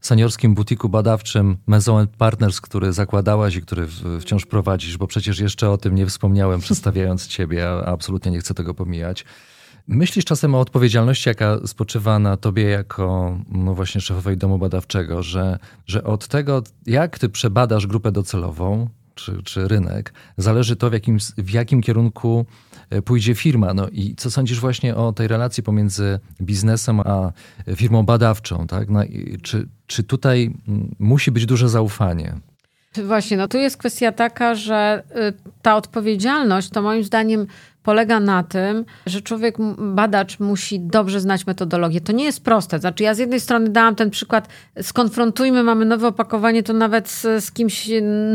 seniorskim 0.02 0.54
butiku 0.54 0.88
badawczym 0.88 1.56
Maison 1.66 2.06
Partners, 2.18 2.60
który 2.60 2.92
zakładałaś 2.92 3.56
i 3.56 3.62
który 3.62 3.88
wciąż 4.20 4.46
prowadzisz, 4.46 4.96
bo 4.96 5.06
przecież 5.06 5.38
jeszcze 5.38 5.70
o 5.70 5.78
tym 5.78 5.94
nie 5.94 6.06
wspomniałem, 6.06 6.60
przedstawiając 6.66 7.26
ciebie, 7.26 7.68
a 7.68 7.84
absolutnie 7.84 8.32
nie 8.32 8.38
chcę 8.40 8.54
tego 8.54 8.74
pomijać. 8.74 9.24
Myślisz 9.88 10.24
czasem 10.24 10.54
o 10.54 10.60
odpowiedzialności, 10.60 11.28
jaka 11.28 11.58
spoczywa 11.66 12.18
na 12.18 12.36
tobie 12.36 12.62
jako 12.62 13.38
no 13.48 13.74
właśnie 13.74 14.00
szefowej 14.00 14.36
domu 14.36 14.58
badawczego, 14.58 15.22
że, 15.22 15.58
że 15.86 16.04
od 16.04 16.28
tego, 16.28 16.62
jak 16.86 17.18
ty 17.18 17.28
przebadasz 17.28 17.86
grupę 17.86 18.12
docelową, 18.12 18.88
czy, 19.14 19.42
czy 19.42 19.68
rynek, 19.68 20.12
zależy 20.36 20.76
to, 20.76 20.90
w 20.90 20.92
jakim, 20.92 21.18
w 21.38 21.50
jakim 21.50 21.82
kierunku 21.82 22.46
pójdzie 23.04 23.34
firma. 23.34 23.74
No 23.74 23.88
i 23.88 24.14
co 24.16 24.30
sądzisz 24.30 24.60
właśnie 24.60 24.96
o 24.96 25.12
tej 25.12 25.28
relacji 25.28 25.62
pomiędzy 25.62 26.18
biznesem 26.40 27.00
a 27.00 27.32
firmą 27.76 28.02
badawczą? 28.02 28.66
Tak? 28.66 28.90
No, 28.90 29.00
czy, 29.42 29.68
czy 29.86 30.02
tutaj 30.02 30.54
musi 30.98 31.30
być 31.30 31.46
duże 31.46 31.68
zaufanie? 31.68 32.34
Właśnie, 32.96 33.36
no 33.36 33.48
tu 33.48 33.58
jest 33.58 33.76
kwestia 33.76 34.12
taka, 34.12 34.54
że 34.54 35.02
y, 35.10 35.32
ta 35.62 35.76
odpowiedzialność 35.76 36.70
to 36.70 36.82
moim 36.82 37.04
zdaniem 37.04 37.46
polega 37.82 38.20
na 38.20 38.42
tym, 38.42 38.84
że 39.06 39.22
człowiek, 39.22 39.56
badacz 39.78 40.40
musi 40.40 40.80
dobrze 40.80 41.20
znać 41.20 41.46
metodologię. 41.46 42.00
To 42.00 42.12
nie 42.12 42.24
jest 42.24 42.44
proste. 42.44 42.78
Znaczy, 42.78 43.02
ja 43.02 43.14
z 43.14 43.18
jednej 43.18 43.40
strony 43.40 43.68
dałam 43.68 43.94
ten 43.94 44.10
przykład, 44.10 44.48
skonfrontujmy, 44.82 45.62
mamy 45.62 45.84
nowe 45.84 46.08
opakowanie, 46.08 46.62
to 46.62 46.72
nawet 46.72 47.08
z, 47.08 47.44
z 47.44 47.52
kimś 47.52 47.88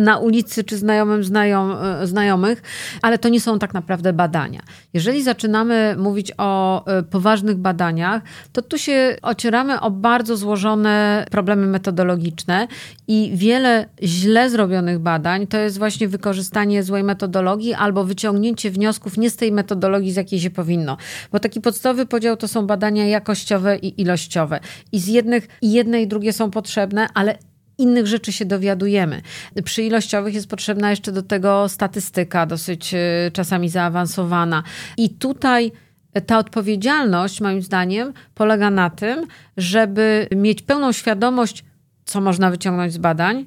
na 0.04 0.18
ulicy 0.18 0.64
czy 0.64 0.78
znajomym 0.78 1.24
znajom, 1.24 1.76
e, 1.82 2.08
znajomych, 2.08 2.62
ale 3.02 3.18
to 3.18 3.30
nie 3.30 3.42
są 3.42 3.60
tak 3.60 3.74
naprawdę 3.74 4.14
badania. 4.14 4.62
Jeżeli 4.94 5.24
zaczynamy 5.24 5.96
mówić 5.98 6.32
o 6.38 6.86
e, 6.86 7.04
poważnych 7.04 7.58
badaniach, 7.58 8.22
to 8.54 8.62
tu 8.62 8.78
się 8.78 9.16
ocieramy 9.22 9.82
o 9.82 9.92
bardzo 9.92 10.38
złożone 10.38 11.26
problemy 11.32 11.68
metodologiczne 11.68 12.68
i 13.08 13.32
wiele 13.36 13.86
źle 14.04 14.50
zrobionych 14.50 15.00
badań 15.00 15.48
to 15.48 15.58
jest 15.58 15.78
właśnie 15.78 16.08
wykorzystanie 16.08 16.84
złej 16.84 17.04
metodologii 17.04 17.74
albo 17.74 18.04
wyciągnięcie 18.04 18.72
wniosków 18.72 19.18
nie 19.18 19.30
tej 19.38 19.52
metodologii, 19.52 20.12
z 20.12 20.16
jakiej 20.16 20.40
się 20.40 20.50
powinno. 20.50 20.98
Bo 21.32 21.40
taki 21.40 21.62
podstawowy 21.62 22.06
podział 22.06 22.38
to 22.38 22.48
są 22.48 22.68
badania 22.68 23.06
jakościowe 23.06 23.78
i 23.78 24.02
ilościowe. 24.02 24.60
I 24.92 25.00
z 25.00 25.08
jednych, 25.08 25.48
i 25.62 25.72
jedne 25.72 26.02
i 26.02 26.08
drugie 26.08 26.34
są 26.34 26.52
potrzebne, 26.52 27.08
ale 27.14 27.38
innych 27.78 28.08
rzeczy 28.08 28.32
się 28.32 28.46
dowiadujemy. 28.46 29.22
Przy 29.64 29.84
ilościowych 29.84 30.34
jest 30.34 30.48
potrzebna 30.48 30.90
jeszcze 30.90 31.12
do 31.12 31.24
tego 31.24 31.70
statystyka, 31.70 32.46
dosyć 32.46 32.94
y, 32.94 32.98
czasami 33.34 33.70
zaawansowana. 33.70 34.64
I 34.98 35.10
tutaj 35.10 35.72
ta 36.26 36.40
odpowiedzialność, 36.40 37.42
moim 37.42 37.62
zdaniem, 37.62 38.14
polega 38.36 38.70
na 38.70 38.90
tym, 38.90 39.26
żeby 39.58 40.28
mieć 40.36 40.62
pełną 40.62 40.92
świadomość, 40.92 41.66
co 42.06 42.22
można 42.22 42.52
wyciągnąć 42.52 42.94
z 42.94 42.98
badań, 42.98 43.46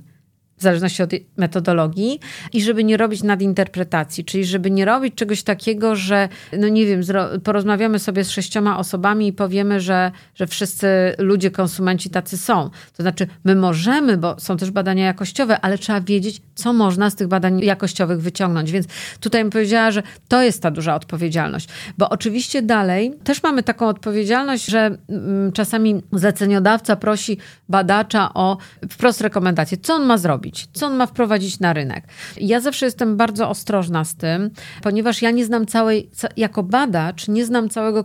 w 0.61 0.63
zależności 0.63 1.03
od 1.03 1.11
metodologii 1.37 2.21
i 2.53 2.63
żeby 2.63 2.85
nie 2.85 2.97
robić 2.97 3.23
nadinterpretacji, 3.23 4.25
czyli 4.25 4.45
żeby 4.45 4.71
nie 4.71 4.85
robić 4.85 5.15
czegoś 5.15 5.43
takiego, 5.43 5.97
że 5.97 6.29
no 6.59 6.69
nie 6.69 6.87
wiem, 6.87 7.01
porozmawiamy 7.45 7.99
sobie 7.99 8.25
z 8.25 8.31
sześcioma 8.31 8.79
osobami 8.79 9.29
i 9.29 9.33
powiemy, 9.33 9.81
że, 9.81 10.13
że 10.35 10.47
wszyscy 10.47 10.89
ludzie, 11.19 11.51
konsumenci 11.51 12.11
tacy 12.11 12.39
są. 12.39 12.71
To 12.97 13.03
znaczy 13.03 13.27
my 13.45 13.57
możemy, 13.57 14.17
bo 14.17 14.41
są 14.41 14.57
też 14.57 14.71
badania 14.71 15.07
jakościowe, 15.07 15.61
ale 15.61 15.79
trzeba 15.79 16.01
wiedzieć, 16.01 16.43
co 16.55 16.73
można 16.73 17.11
z 17.11 17.15
tych 17.15 17.29
badań 17.29 17.61
jakościowych 17.61 18.21
wyciągnąć. 18.21 18.71
Więc 18.71 18.87
tutaj 19.21 19.43
bym 19.43 19.51
powiedziała, 19.51 19.91
że 19.91 20.03
to 20.29 20.43
jest 20.43 20.63
ta 20.63 20.71
duża 20.71 20.95
odpowiedzialność. 20.95 21.69
Bo 21.99 22.09
oczywiście 22.09 22.63
dalej 22.63 23.15
też 23.25 23.43
mamy 23.43 23.63
taką 23.63 23.89
odpowiedzialność, 23.89 24.67
że 24.67 24.97
mm, 25.09 25.53
czasami 25.53 26.03
zleceniodawca 26.13 26.97
prosi 26.97 27.39
badacza 27.69 28.35
o 28.35 28.59
wprost 28.91 29.21
rekomendacje, 29.21 29.79
co 29.79 29.95
on 29.95 30.07
ma 30.07 30.19
zrobić 30.19 30.50
co 30.73 30.87
on 30.87 30.97
ma 30.97 31.07
wprowadzić 31.07 31.61
na 31.61 31.73
rynek. 31.73 32.05
Ja 32.41 32.61
zawsze 32.61 32.87
jestem 32.87 33.17
bardzo 33.17 33.49
ostrożna 33.49 34.05
z 34.05 34.15
tym, 34.15 34.51
ponieważ 34.83 35.23
ja 35.23 35.31
nie 35.31 35.45
znam 35.45 35.67
całej, 35.67 36.11
jako 36.37 36.63
badacz, 36.63 37.29
nie 37.29 37.47
znam 37.47 37.69
całego 37.69 38.05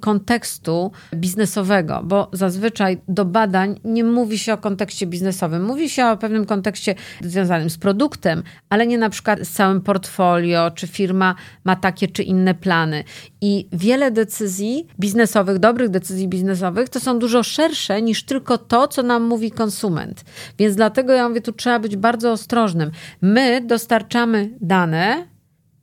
kontekstu 0.00 0.92
biznesowego, 1.14 2.00
bo 2.04 2.28
zazwyczaj 2.32 3.00
do 3.08 3.24
badań 3.24 3.80
nie 3.84 4.04
mówi 4.04 4.38
się 4.38 4.52
o 4.52 4.58
kontekście 4.58 5.06
biznesowym. 5.06 5.64
Mówi 5.64 5.90
się 5.90 6.06
o 6.06 6.16
pewnym 6.16 6.46
kontekście 6.46 6.94
związanym 7.20 7.70
z 7.70 7.78
produktem, 7.78 8.42
ale 8.68 8.86
nie 8.86 8.98
na 8.98 9.10
przykład 9.10 9.40
z 9.42 9.50
całym 9.50 9.80
portfolio, 9.80 10.70
czy 10.70 10.86
firma 10.86 11.34
ma 11.64 11.76
takie 11.76 12.08
czy 12.08 12.22
inne 12.22 12.54
plany. 12.54 13.04
I 13.40 13.68
wiele 13.72 14.10
decyzji 14.10 14.86
biznesowych, 15.00 15.58
dobrych 15.58 15.88
decyzji 15.88 16.28
biznesowych, 16.28 16.88
to 16.88 17.00
są 17.00 17.18
dużo 17.18 17.42
szersze 17.42 18.02
niż 18.02 18.24
tylko 18.24 18.58
to, 18.58 18.88
co 18.88 19.02
nam 19.02 19.22
mówi 19.22 19.50
konsument. 19.50 20.24
Więc 20.58 20.76
dlatego 20.76 21.12
ja 21.12 21.28
mówię, 21.28 21.40
tu 21.40 21.52
trzeba 21.52 21.79
być 21.80 21.96
bardzo 21.96 22.32
ostrożnym. 22.32 22.90
My 23.20 23.60
dostarczamy 23.60 24.50
dane 24.60 25.26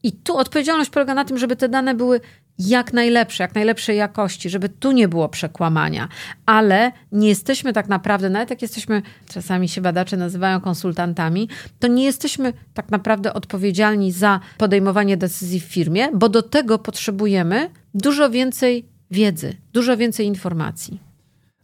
i 0.04 0.12
tu 0.12 0.38
odpowiedzialność 0.38 0.90
polega 0.90 1.14
na 1.14 1.26
tym, 1.26 1.38
żeby 1.38 1.56
te 1.56 1.70
dane 1.70 1.96
były 1.96 2.20
jak 2.60 2.94
najlepsze, 2.94 3.44
jak 3.44 3.56
najlepszej 3.56 3.98
jakości, 3.98 4.50
żeby 4.50 4.70
tu 4.70 4.92
nie 4.92 5.08
było 5.08 5.30
przekłamania. 5.30 6.08
Ale 6.46 6.92
nie 7.12 7.28
jesteśmy 7.28 7.74
tak 7.74 7.88
naprawdę, 7.88 8.30
nawet 8.30 8.50
jak 8.50 8.62
jesteśmy, 8.62 9.02
czasami 9.28 9.70
się 9.70 9.82
badacze 9.82 10.18
nazywają 10.18 10.62
konsultantami, 10.62 11.50
to 11.80 11.88
nie 11.88 12.04
jesteśmy 12.04 12.54
tak 12.74 12.90
naprawdę 12.90 13.34
odpowiedzialni 13.34 14.12
za 14.12 14.40
podejmowanie 14.58 15.18
decyzji 15.18 15.60
w 15.60 15.64
firmie, 15.64 16.08
bo 16.14 16.30
do 16.30 16.42
tego 16.42 16.80
potrzebujemy 16.80 17.70
dużo 17.94 18.30
więcej 18.30 18.86
wiedzy, 19.12 19.56
dużo 19.74 19.98
więcej 19.98 20.26
informacji. 20.26 21.07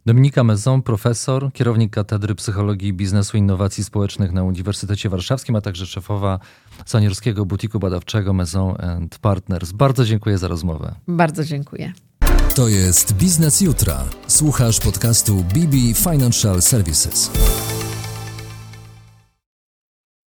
Dominika 0.06 0.44
Mezon, 0.44 0.82
profesor, 0.82 1.52
kierownik 1.52 1.92
Katedry 1.92 2.34
Psychologii 2.34 2.92
Biznesu 2.92 3.36
i 3.36 3.40
Innowacji 3.40 3.84
Społecznych 3.84 4.32
na 4.32 4.42
Uniwersytecie 4.42 5.08
Warszawskim, 5.08 5.56
a 5.56 5.60
także 5.60 5.86
szefowa 5.86 6.38
seniorskiego 6.86 7.46
butiku 7.46 7.78
badawczego 7.78 8.32
Mezon 8.32 8.76
Partners. 9.20 9.72
Bardzo 9.72 10.04
dziękuję 10.04 10.38
za 10.38 10.48
rozmowę. 10.48 10.94
Bardzo 11.08 11.44
dziękuję. 11.44 11.92
To 12.54 12.68
jest 12.68 13.12
Biznes 13.12 13.60
Jutra. 13.60 14.04
Słuchasz 14.26 14.80
podcastu 14.80 15.36
BB 15.36 15.76
Financial 15.94 16.62
Services. 16.62 17.30